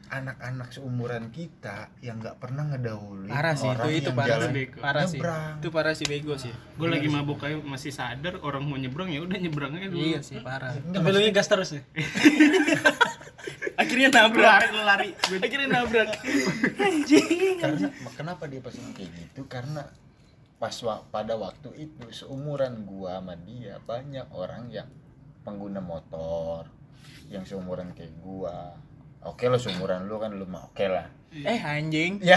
anak-anak 0.07 0.68
seumuran 0.70 1.33
kita 1.33 1.88
yang 1.98 2.20
nggak 2.20 2.37
pernah 2.37 2.68
ngedahuluin 2.68 3.33
Parah 3.33 3.57
sih, 3.57 3.64
orang 3.64 3.88
itu- 3.88 3.96
itu 3.96 4.05
yang 4.05 4.14
parah 4.14 4.29
jalan 4.29 4.51
sih. 4.53 4.66
Parah 4.77 5.03
sih. 5.03 5.18
nyebrang. 5.18 5.53
Itu 5.57 5.68
parah 5.72 5.94
sih 5.96 6.07
bego 6.07 6.35
sih. 6.37 6.53
gue 6.53 6.87
lagi 6.87 7.09
mabuk 7.09 7.40
aja 7.40 7.57
masih 7.59 7.90
sadar 7.90 8.38
orang 8.38 8.62
mau 8.62 8.77
nyebrang 8.77 9.09
ya 9.09 9.18
udah 9.18 9.35
nyebrangnya 9.35 9.88
dulu 9.88 10.05
Iya 10.05 10.20
sih 10.20 10.38
parah. 10.38 10.77
Tapi 10.77 11.09
lu 11.09 11.18
gas 11.33 11.48
terus 11.48 11.70
ya. 11.72 11.83
Akhirnya 13.74 14.09
nabrak. 14.09 14.44
lari 14.44 14.68
lu 14.70 14.83
lari. 14.83 15.09
Akhirnya 15.38 15.68
nabrak. 15.72 16.09
karena 17.59 17.88
kenapa 18.14 18.44
dia 18.46 18.61
pesen 18.61 18.92
kayak 18.92 19.11
gitu? 19.12 19.44
Karena 19.46 19.83
pas 20.57 20.74
wa- 20.83 21.02
pada 21.09 21.35
waktu 21.35 21.68
itu 21.81 22.02
seumuran 22.11 22.85
gua 22.85 23.18
sama 23.18 23.35
dia 23.38 23.83
banyak 23.83 24.26
orang 24.31 24.70
yang 24.70 24.87
pengguna 25.42 25.83
motor 25.83 26.70
yang 27.26 27.42
seumuran 27.42 27.90
kayak 27.92 28.14
gua. 28.20 28.76
Oke 29.22 29.46
lo 29.46 29.57
seumuran 29.57 30.07
lu 30.07 30.18
kan 30.18 30.31
lu 30.31 30.46
mah 30.46 30.66
oke 30.66 30.87
lah. 30.87 31.07
Eh 31.33 31.59
anjing, 31.59 32.20
ya. 32.20 32.37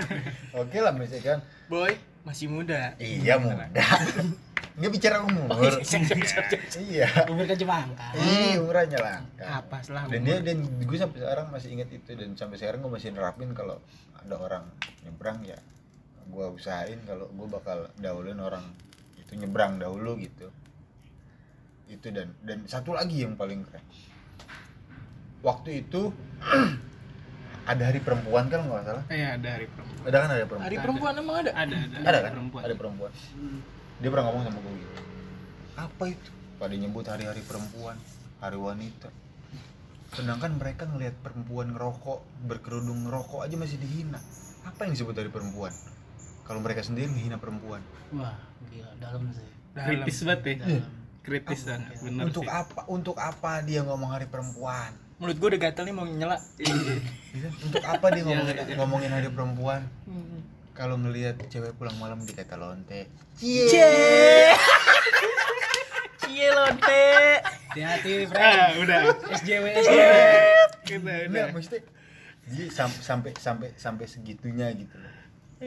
Oke 0.60 0.78
lah 0.78 0.94
misalkan. 0.94 1.42
Boy 1.66 1.98
masih 2.22 2.46
muda. 2.46 2.92
iya 3.00 3.34
muda 3.34 3.66
nggak 4.78 4.92
bicara 4.94 5.16
umur. 5.26 5.50
Iya. 6.78 7.06
Umur 7.26 7.44
kan 7.50 7.56
cuma 7.58 7.74
angka. 7.82 8.06
Ih, 8.14 8.62
umurnya 8.62 8.98
langka. 9.02 9.44
Apa 9.44 9.76
salah 9.82 10.06
Dan 10.06 10.22
dia 10.22 10.38
dan 10.38 10.62
gue 10.62 10.98
sampai 10.98 11.18
sekarang 11.18 11.46
masih 11.50 11.68
ingat 11.74 11.90
itu 11.90 12.10
dan 12.14 12.30
sampai 12.38 12.56
sekarang 12.62 12.86
gue 12.86 12.92
masih 12.94 13.10
nerapin 13.10 13.50
kalau 13.52 13.82
ada 14.14 14.34
orang 14.38 14.64
nyebrang 15.02 15.42
ya 15.42 15.58
gue 16.28 16.46
usahain 16.52 17.00
kalau 17.08 17.24
gue 17.32 17.48
bakal 17.48 17.88
dahuluin 17.98 18.38
orang 18.38 18.62
itu 19.18 19.34
nyebrang 19.34 19.82
dahulu 19.82 20.14
gitu. 20.22 20.46
Itu 21.90 22.14
dan 22.14 22.38
dan 22.46 22.62
satu 22.70 22.94
lagi 22.94 23.26
yang 23.26 23.34
paling 23.34 23.66
keren. 23.66 23.82
Waktu 25.42 25.86
itu 25.86 26.14
ada 27.70 27.82
hari 27.82 27.98
perempuan 27.98 28.46
kan 28.46 28.62
nggak 28.62 28.84
salah? 28.86 29.04
Eh 29.10 29.26
ada 29.26 29.48
hari 29.58 29.66
perempuan. 29.66 30.04
Ada 30.06 30.16
kan 30.22 30.28
hari 30.30 30.44
perempuan? 30.46 30.66
Hari 30.70 30.76
perempuan 30.78 31.12
emang 31.18 31.36
ada? 31.42 31.50
ada 31.56 31.74
ada, 31.74 31.96
ada 31.98 32.18
kan? 32.22 32.30
Perempuan. 32.38 32.62
Ada 32.62 32.74
perempuan 32.78 33.12
dia 33.98 34.08
pernah 34.14 34.30
ngomong 34.30 34.42
sama 34.46 34.58
gue 34.62 34.74
gitu. 34.78 35.00
Apa 35.74 36.04
itu? 36.10 36.30
Pada 36.58 36.74
nyebut 36.74 37.04
hari-hari 37.06 37.42
perempuan 37.42 37.98
hari 38.38 38.58
wanita. 38.58 39.10
Sedangkan 40.14 40.54
mereka 40.56 40.86
ngelihat 40.86 41.18
perempuan 41.20 41.74
ngerokok 41.74 42.22
berkerudung 42.46 43.10
ngerokok 43.10 43.42
aja 43.42 43.54
masih 43.58 43.78
dihina. 43.82 44.22
Apa 44.62 44.86
yang 44.86 44.94
disebut 44.94 45.14
dari 45.18 45.30
perempuan? 45.30 45.74
Kalau 46.46 46.62
mereka 46.62 46.80
sendiri 46.86 47.10
menghina 47.10 47.36
perempuan. 47.36 47.82
Wah, 48.14 48.38
gila. 48.70 48.90
Dalam 49.02 49.28
sih. 49.34 49.48
kritis 49.78 50.18
banget 50.26 50.42
ya. 50.42 50.54
Dalam. 50.64 50.86
kritis 51.22 51.60
banget 51.68 51.92
bener 52.00 52.24
untuk 52.24 52.44
sih. 52.48 52.50
apa 52.50 52.80
untuk 52.88 53.16
apa 53.20 53.60
dia 53.62 53.84
ngomong 53.84 54.10
hari 54.10 54.26
perempuan? 54.30 54.90
Mulut 55.18 55.36
gue 55.36 55.48
udah 55.54 55.60
gatel 55.60 55.84
nih 55.90 55.94
mau 55.94 56.06
nyela. 56.06 56.38
Gitu. 56.56 56.94
untuk 57.68 57.84
apa 57.84 58.06
dia 58.14 58.22
ngomongin, 58.24 58.56
ngomongin 58.78 59.10
hari 59.12 59.28
perempuan 59.28 59.82
kalau 60.78 60.94
ngelihat 60.96 61.42
cewek 61.44 61.74
pulang 61.74 61.98
malam 61.98 62.22
dikata 62.22 62.54
lonte 62.54 63.10
Cie. 63.34 63.66
Cie 66.18 66.48
lonte. 66.56 67.04
Hati-hati, 67.68 68.26
ah 68.32 68.74
udah 68.76 69.00
SJW, 69.36 69.64
SJW. 69.76 70.10
kita 70.82 70.98
udah 70.98 71.16
Enggak, 71.26 71.46
maksudnya 71.52 71.82
dia 72.48 72.66
sam- 72.68 72.98
sampai 72.98 73.36
sampai 73.36 73.68
sampai 73.74 74.06
segitunya 74.06 74.72
gitu 74.72 74.94
loh. 74.94 75.12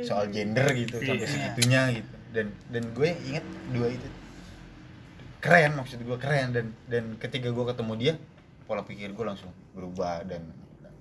Soal 0.01 0.27
gender 0.27 0.65
gitu, 0.73 0.97
sampai 0.97 1.21
Iya. 1.21 1.29
segitunya 1.29 1.81
gitu. 1.93 2.13
Dan 2.31 2.47
dan 2.67 2.83
gue 2.89 3.09
inget 3.21 3.45
dua 3.69 3.91
itu 3.91 4.07
keren 5.39 5.73
maksud 5.73 5.99
gue 5.99 6.17
keren 6.17 6.51
dan 6.51 6.65
dan 6.85 7.17
ketika 7.17 7.49
gue 7.49 7.65
ketemu 7.65 7.93
dia 7.95 8.13
pola 8.63 8.81
pikir 8.81 9.09
gue 9.09 9.25
langsung 9.25 9.49
berubah 9.71 10.21
dan 10.23 10.45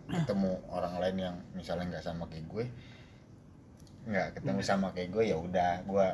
ketemu 0.09 0.59
orang 0.69 0.95
lain 0.97 1.17
yang 1.21 1.35
misalnya 1.53 1.87
nggak 1.93 2.03
sama 2.03 2.25
kayak 2.27 2.47
gue 2.47 2.65
nggak 4.09 4.29
ketemu 4.41 4.61
sama 4.65 4.93
kayak 4.97 5.11
gue 5.13 5.25
ya 5.29 5.37
udah 5.37 5.73
gue 5.85 6.07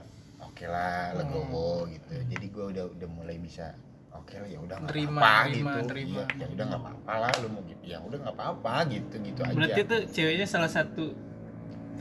oke 0.42 0.64
lah 0.66 1.14
legowo 1.14 1.86
gitu. 1.90 2.12
Jadi 2.28 2.46
gue 2.50 2.64
udah 2.76 2.84
udah 2.90 3.08
mulai 3.08 3.36
bisa 3.38 3.72
oke 4.16 4.34
lah 4.36 4.48
ya 4.48 4.58
udah 4.58 4.76
nggak 4.80 4.90
apa-apa 4.90 5.32
terima, 5.46 5.72
gitu. 5.76 5.88
terima. 5.92 6.22
Iya, 6.24 6.24
ya 6.40 6.46
udah 6.50 6.64
nggak 6.66 6.82
apa-apa 6.82 7.12
lah 7.20 7.32
lu 7.44 7.48
mau 7.52 7.62
gitu 7.68 7.84
ya 7.86 7.98
udah 8.02 8.18
nggak 8.24 8.36
apa-apa 8.36 8.74
gitu 8.90 9.14
gitu 9.22 9.40
aja. 9.44 9.54
Berarti 9.54 9.80
tuh 9.86 10.00
ceweknya 10.10 10.46
salah 10.48 10.70
satu 10.70 11.04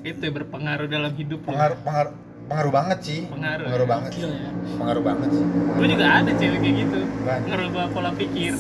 itu 0.06 0.22
ya, 0.22 0.32
berpengaruh 0.32 0.86
dalam 0.86 1.12
hidup 1.18 1.42
lo. 1.46 1.50
pengaruh 1.54 1.78
pengaruh 1.82 2.14
pengaruh 2.46 2.72
banget 2.74 3.00
sih. 3.02 3.20
Pengaruh, 3.26 3.66
pengaruh 3.66 3.88
ya? 3.88 3.94
banget. 3.94 4.12
Gila 4.14 4.36
ya. 4.38 4.52
pengaruh 4.78 5.04
banget 5.04 5.30
sih. 5.34 5.46
Gue 5.50 5.88
juga 5.90 6.08
ada 6.10 6.32
cewek 6.34 6.60
kayak 6.62 6.76
gitu. 6.82 7.00
Banyak. 7.26 7.48
ngerubah 7.50 7.86
pola 7.94 8.12
pikir. 8.14 8.52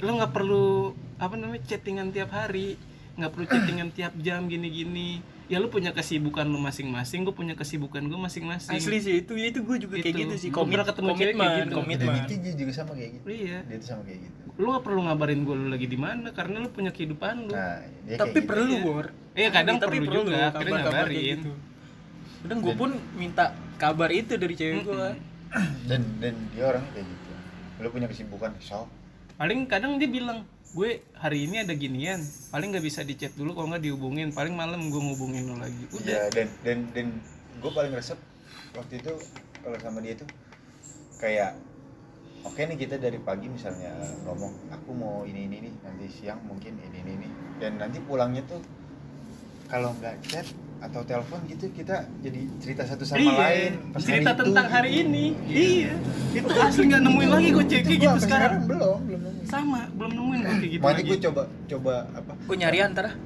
Lo 0.00 0.10
nggak 0.16 0.32
perlu 0.32 0.96
apa 1.20 1.34
namanya 1.38 1.62
chattingan 1.68 2.10
tiap 2.10 2.32
hari 2.34 2.80
nggak 3.12 3.30
perlu 3.30 3.44
chattingan 3.44 3.88
tiap 3.90 4.12
jam 4.18 4.46
gini-gini 4.46 5.20
ya 5.46 5.60
lu 5.60 5.68
punya 5.68 5.92
kesibukan 5.92 6.44
lu 6.44 6.56
masing-masing 6.56 7.22
gue 7.22 7.32
punya 7.32 7.52
kesibukan 7.52 8.00
gue 8.00 8.16
masing-masing 8.16 8.72
Asli 8.72 8.98
sih 8.98 9.20
itu 9.20 9.36
ya 9.36 9.52
itu 9.52 9.60
gue 9.60 9.76
juga 9.78 9.94
kayak 9.96 10.08
Itu. 10.08 10.20
gitu 10.24 10.34
sih. 10.38 10.48
Pernah 10.48 10.80
ketemu 10.82 11.08
cewek 11.10 11.18
kayak 11.20 11.36
komitmen, 11.36 11.52
gitu. 11.60 11.76
komitmen. 11.76 12.14
itu 12.24 12.34
dia 12.40 12.52
juga 12.56 12.72
sama 12.72 12.92
kayak 12.94 13.10
gitu 13.12 13.24
iya 13.28 13.58
dia 13.62 13.76
tuh 13.76 13.88
sama 13.90 14.02
kayak 14.02 14.20
gitu 14.24 14.38
lu 14.52 14.66
nggak 14.68 14.84
perlu 14.84 15.00
ngabarin 15.04 15.40
gue 15.42 15.56
lu 15.56 15.66
lagi 15.68 15.86
di 15.86 15.98
mana 15.98 16.28
karena 16.30 16.56
lu 16.58 16.68
punya 16.68 16.90
kehidupan 16.90 17.34
lu 17.46 17.52
nah 17.52 17.84
dia 18.02 18.16
Tapi 18.16 18.38
gitu. 18.38 18.48
perlu, 18.48 18.72
Iya. 18.72 18.82
Bor. 18.82 19.06
Iya, 19.32 19.48
kadang 19.48 19.76
Tapi 19.76 19.96
perlu 19.98 20.12
juga, 20.22 20.36
akhirnya 20.36 20.48
kabar-kabar 20.52 20.76
kayak 20.82 20.92
ngabarin. 21.08 21.36
gitu. 21.36 21.52
Kadang 22.42 22.58
gue 22.58 22.74
pun 22.74 22.90
minta 23.14 23.44
kabar 23.76 24.10
itu 24.10 24.32
dari 24.34 24.54
cewek 24.54 24.82
gue. 24.82 25.08
dan 25.84 26.00
dan 26.16 26.34
dia 26.48 26.64
orangnya 26.64 26.90
kayak 26.92 27.06
gitu 27.06 27.30
lu 27.76 27.88
punya 27.88 28.08
kesibukan 28.08 28.50
sok 28.58 28.88
paling 29.34 29.66
kadang 29.66 29.96
dia 29.96 30.06
bilang 30.06 30.48
gue 30.72 31.04
hari 31.16 31.44
ini 31.48 31.62
ada 31.62 31.76
ginian. 31.76 32.20
Paling 32.48 32.72
nggak 32.72 32.84
bisa 32.84 33.04
di 33.04 33.14
chat 33.16 33.32
dulu 33.36 33.52
kalau 33.52 33.72
nggak 33.72 33.84
dihubungin. 33.84 34.32
Paling 34.32 34.56
malam 34.56 34.88
gue 34.88 35.00
ngubungin 35.00 35.52
lo 35.52 35.56
lagi. 35.60 35.84
Udah. 35.92 36.08
Iya 36.08 36.22
dan 36.32 36.48
dan 36.64 36.78
dan 36.96 37.06
gue 37.60 37.70
paling 37.70 37.92
resep 37.92 38.16
waktu 38.72 39.04
itu 39.04 39.12
kalau 39.60 39.78
sama 39.78 40.00
dia 40.00 40.16
tuh 40.16 40.28
kayak 41.20 41.54
oke 42.42 42.58
nih 42.58 42.74
kita 42.74 42.98
dari 42.98 43.20
pagi 43.22 43.46
misalnya 43.46 43.94
ngomong 44.26 44.72
aku 44.74 44.90
mau 44.96 45.22
ini 45.22 45.46
ini 45.46 45.68
nih 45.68 45.74
nanti 45.86 46.06
siang 46.10 46.42
mungkin 46.48 46.74
ini 46.80 46.98
ini 47.04 47.12
nih 47.22 47.32
dan 47.62 47.78
nanti 47.78 48.02
pulangnya 48.02 48.42
tuh 48.48 48.58
kalau 49.70 49.94
nggak 50.00 50.18
chat 50.26 50.48
atau 50.82 51.00
telepon 51.02 51.38
gitu 51.46 51.70
kita 51.70 51.94
jadi 52.18 52.40
cerita 52.58 52.82
satu 52.82 53.06
sama 53.06 53.22
iya 53.22 53.32
lain. 53.32 53.72
pas 53.90 54.02
cerita 54.02 54.10
hari 54.26 54.34
itu, 54.34 54.42
tentang 54.42 54.66
gitu. 54.66 54.74
hari 54.74 54.90
ini. 54.98 55.24
Iya. 55.46 55.92
Itu 56.34 56.58
asli 56.58 56.84
nggak 56.84 57.02
nemuin 57.02 57.30
lagi 57.30 57.48
gue 57.50 57.64
cek 57.64 57.80
Itu 57.80 57.90
gitu 57.92 58.04
sampai 58.08 58.22
sekarang. 58.24 58.60
belum 58.66 58.98
belum 59.04 59.20
nemu 59.22 59.40
sama 59.46 59.80
belum 59.92 60.12
nemuin 60.12 60.40
gue 60.40 60.50
kayak 60.52 60.70
gitu 60.70 60.82
Makanya 60.82 60.98
lagi. 60.98 61.08
gue 61.08 61.18
coba 61.22 61.42
coba 61.68 61.94
apa? 62.12 62.32
Gue 62.42 62.56
nyari 62.58 62.78
antara. 62.80 63.10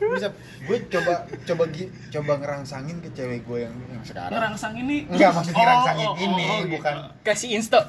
bisa 0.00 0.28
gue 0.60 0.78
coba 0.90 1.12
coba 1.44 1.64
gi- 1.70 1.92
coba 2.10 2.32
ngerangsangin 2.36 2.98
ke 2.98 3.08
cewek 3.12 3.40
gue 3.44 3.58
yang 3.62 3.74
yang 3.86 4.02
sekarang. 4.02 4.32
Ngerangsang 4.32 4.74
ini? 4.76 4.96
Enggak, 5.06 5.30
maksud 5.32 5.52
Oh, 5.52 5.60
ngerangsangin 5.60 6.06
oh, 6.06 6.12
oh, 6.12 6.18
ini, 6.20 6.44
oh, 6.44 6.56
gitu. 6.58 6.72
bukan 6.74 6.94
Kasih 7.22 7.48
insto. 7.54 7.80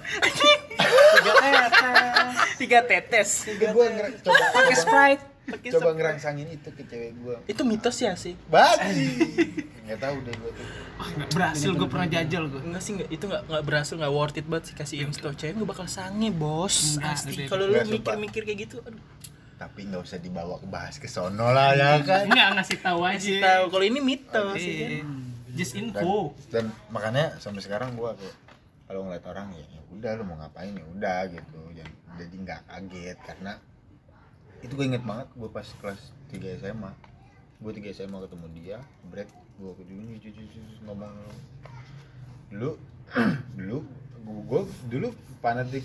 Tiga 1.18 1.32
tetes. 1.34 2.36
Tiga 2.58 2.80
tetes. 2.86 3.30
Itu 3.48 3.66
gue 3.66 3.88
coba 4.22 4.44
Pakai 4.54 4.76
coba, 4.76 4.86
Sprite. 5.42 5.74
coba 5.74 5.90
ngerangsangin 5.98 6.48
itu 6.48 6.70
ke 6.70 6.84
cewek 6.86 7.12
gue. 7.18 7.36
Itu 7.50 7.62
mitos 7.66 7.98
ya 7.98 8.14
sih. 8.14 8.38
Baji. 8.46 9.08
Enggak 9.84 10.00
tahu 10.06 10.16
deh 10.22 10.34
gue 10.38 10.52
tuh. 10.54 10.66
Nggak 11.02 11.30
berhasil 11.34 11.70
gue 11.74 11.88
pernah 11.90 12.08
jajal 12.08 12.44
gue 12.46 12.62
Enggak 12.62 12.82
sih 12.86 12.92
enggak 12.94 13.10
itu 13.10 13.24
enggak 13.26 13.44
enggak 13.50 13.64
berhasil 13.66 13.94
enggak 13.98 14.14
worth 14.14 14.38
it 14.38 14.46
banget 14.46 14.64
sih 14.70 14.76
kasih 14.78 14.98
insto. 15.10 15.30
Cewek 15.34 15.54
gue 15.58 15.68
bakal 15.68 15.90
sange, 15.90 16.30
Bos. 16.30 17.02
Udah, 17.02 17.18
Kalau 17.50 17.66
lu 17.68 17.78
mikir-mikir 17.90 18.42
kayak 18.46 18.60
gitu, 18.70 18.78
aduh. 18.86 19.02
Tapi 19.58 19.80
nggak 19.86 20.02
usah 20.02 20.18
dibawa 20.18 20.58
ke 20.58 20.66
bahas 20.66 20.96
ke 20.98 21.06
sono 21.06 21.54
lah 21.54 21.78
ya 21.78 22.02
kan. 22.02 22.26
nggak 22.26 22.50
ngasih 22.58 22.78
tahu 22.82 23.00
aja 23.06 23.18
Kasih 23.22 23.38
tahu 23.46 23.64
kalau 23.70 23.86
ini 23.86 24.00
mitos 24.02 24.58
sih 24.58 24.74
kan. 24.74 24.90
Iya. 24.90 25.04
just 25.52 25.74
Dan, 25.78 25.84
info 25.92 26.32
dan 26.50 26.66
makanya 26.90 27.36
sampai 27.38 27.62
sekarang 27.62 27.94
gue 27.94 28.10
kayak 28.10 28.36
kalau 28.90 29.06
ngeliat 29.06 29.22
orang 29.30 29.54
ya 29.54 29.62
ya 29.68 29.82
udah 29.92 30.12
lu 30.18 30.24
mau 30.26 30.40
ngapain 30.42 30.74
ya 30.74 30.86
udah 30.96 31.20
gitu 31.30 31.60
jadi 31.78 31.92
jadi 32.18 32.36
nggak 32.42 32.62
kaget 32.66 33.18
karena 33.22 33.54
itu 34.62 34.72
gue 34.72 34.86
inget 34.86 35.04
banget 35.04 35.28
gue 35.34 35.50
pas 35.50 35.66
kelas 35.82 36.02
3 36.30 36.62
SMA 36.62 36.92
gue 37.62 37.72
tiga 37.78 37.90
SMA 37.94 38.18
ketemu 38.26 38.46
dia 38.58 38.78
break 39.10 39.30
gue 39.62 39.72
ke 39.78 39.84
dulu 39.86 40.02
ngomong 40.86 41.14
dulu 42.50 42.72
dulu 43.58 43.78
gue 44.22 44.62
dulu 44.88 45.08
fanatik. 45.42 45.84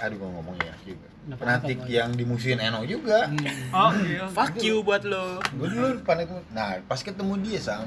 Aduh 0.00 0.16
gue 0.16 0.30
ngomong 0.30 0.56
ya 0.58 0.74
juga 0.82 1.08
Kenapa- 1.20 1.40
fanatik 1.40 1.78
yang 1.86 2.10
dimusuhin 2.16 2.58
Eno 2.58 2.80
juga. 2.82 3.28
Oh, 3.70 3.92
iya. 4.00 4.24
Fuck 4.32 4.56
you 4.58 4.80
buat 4.80 5.04
lo. 5.04 5.38
gue 5.44 5.68
dulu 5.68 6.00
fanatik. 6.02 6.32
Nah 6.50 6.80
pas 6.86 6.98
ketemu 6.98 7.38
dia 7.44 7.60
sam 7.60 7.86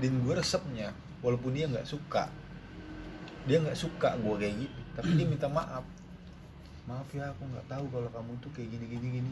dan 0.00 0.12
gue 0.20 0.34
resepnya 0.34 0.92
walaupun 1.20 1.56
dia 1.56 1.66
nggak 1.66 1.86
suka 1.88 2.28
dia 3.46 3.62
nggak 3.62 3.78
suka 3.78 4.18
gue 4.18 4.34
kayak 4.36 4.54
gitu 4.66 4.80
tapi 4.92 5.08
dia 5.16 5.26
minta 5.28 5.48
maaf 5.48 5.84
maaf 6.86 7.08
ya 7.10 7.26
aku 7.26 7.42
nggak 7.44 7.66
tahu 7.66 7.84
kalau 7.88 8.08
kamu 8.08 8.32
tuh 8.38 8.50
kayak 8.52 8.68
gini 8.70 8.84
gini 8.88 9.06
gini 9.12 9.30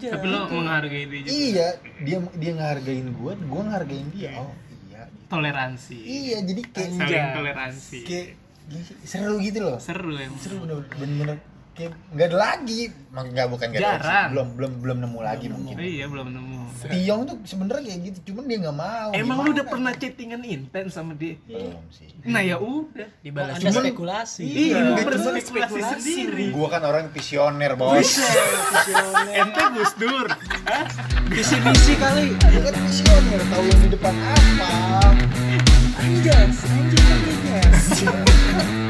Tapi 0.00 0.26
lo 0.26 0.38
menghargai 0.48 1.04
dia 1.04 1.20
juga. 1.20 1.28
iya 1.30 1.68
dia 2.00 2.16
dia 2.34 2.52
ngehargain 2.52 3.06
gue 3.10 3.32
gue 3.36 3.62
ngehargain 3.62 4.08
dia 4.10 4.32
oh 4.34 4.48
iya 4.86 5.02
gitu. 5.04 5.28
Toleransi. 5.28 5.96
iya 6.00 6.38
jadi 6.40 6.62
kayak 6.66 6.90
Saling 6.94 7.28
toleransi. 7.34 7.98
kayak 8.02 8.28
seru 9.04 9.36
gitu 9.38 9.58
loh 9.60 9.76
Seru 9.76 10.08
emang. 10.14 10.40
seru 10.40 10.56
bener 10.58 10.80
bener 10.96 11.26
kayak 11.28 11.42
nggak 11.74 12.26
ada 12.28 12.36
lagi 12.36 12.86
nggak 13.10 13.46
bukan 13.46 13.66
nggak 13.68 13.80
ada 13.80 13.90
Jarang. 13.96 14.28
belum 14.30 14.46
belum 14.54 14.72
belum 14.78 14.96
nemu 15.00 15.18
lagi 15.20 15.46
mungkin 15.48 15.74
Iya, 15.76 16.06
belum 16.06 16.28
nemu. 16.30 16.58
Tiong 16.84 17.22
tuh 17.24 17.36
sebenarnya 17.42 17.82
kayak 17.84 18.00
gitu 18.04 18.18
cuman 18.30 18.44
dia 18.44 18.58
nggak 18.60 18.76
mau 18.76 19.08
Emang 19.10 19.36
lu 19.40 19.50
udah 19.50 19.64
pernah 19.64 19.92
chattingan 19.92 20.42
intens 20.42 20.92
sama 20.92 21.14
dia? 21.14 21.34
belum 21.44 21.82
sih 21.90 22.10
Nah 22.24 22.40
ya 22.40 22.56
udah. 22.56 23.08
Dibalas 23.20 23.58
Anda 23.58 23.70
spekulasi. 23.72 24.42
Iya, 24.42 24.78
Iya, 24.94 25.04
berspekulasi 25.04 26.00
sendiri. 26.00 26.44
gua 26.50 26.68
kan 26.68 26.82
orang 26.82 27.10
visioner 27.10 27.74
bos 27.74 28.22
Ente 29.40 29.62
Gus 29.72 29.92
Dur. 29.94 30.26
Visi 31.26 31.56
misi 31.56 31.94
kali. 31.94 32.26
gua 32.32 32.60
kan 32.64 32.82
visioner 32.82 33.40
tahu 33.44 33.64
yang 33.64 33.80
di 33.80 33.88
depan 33.90 34.14
apa 34.14 34.70
Anjas, 35.96 36.56
anjing 36.62 37.06
anjas. 37.08 37.86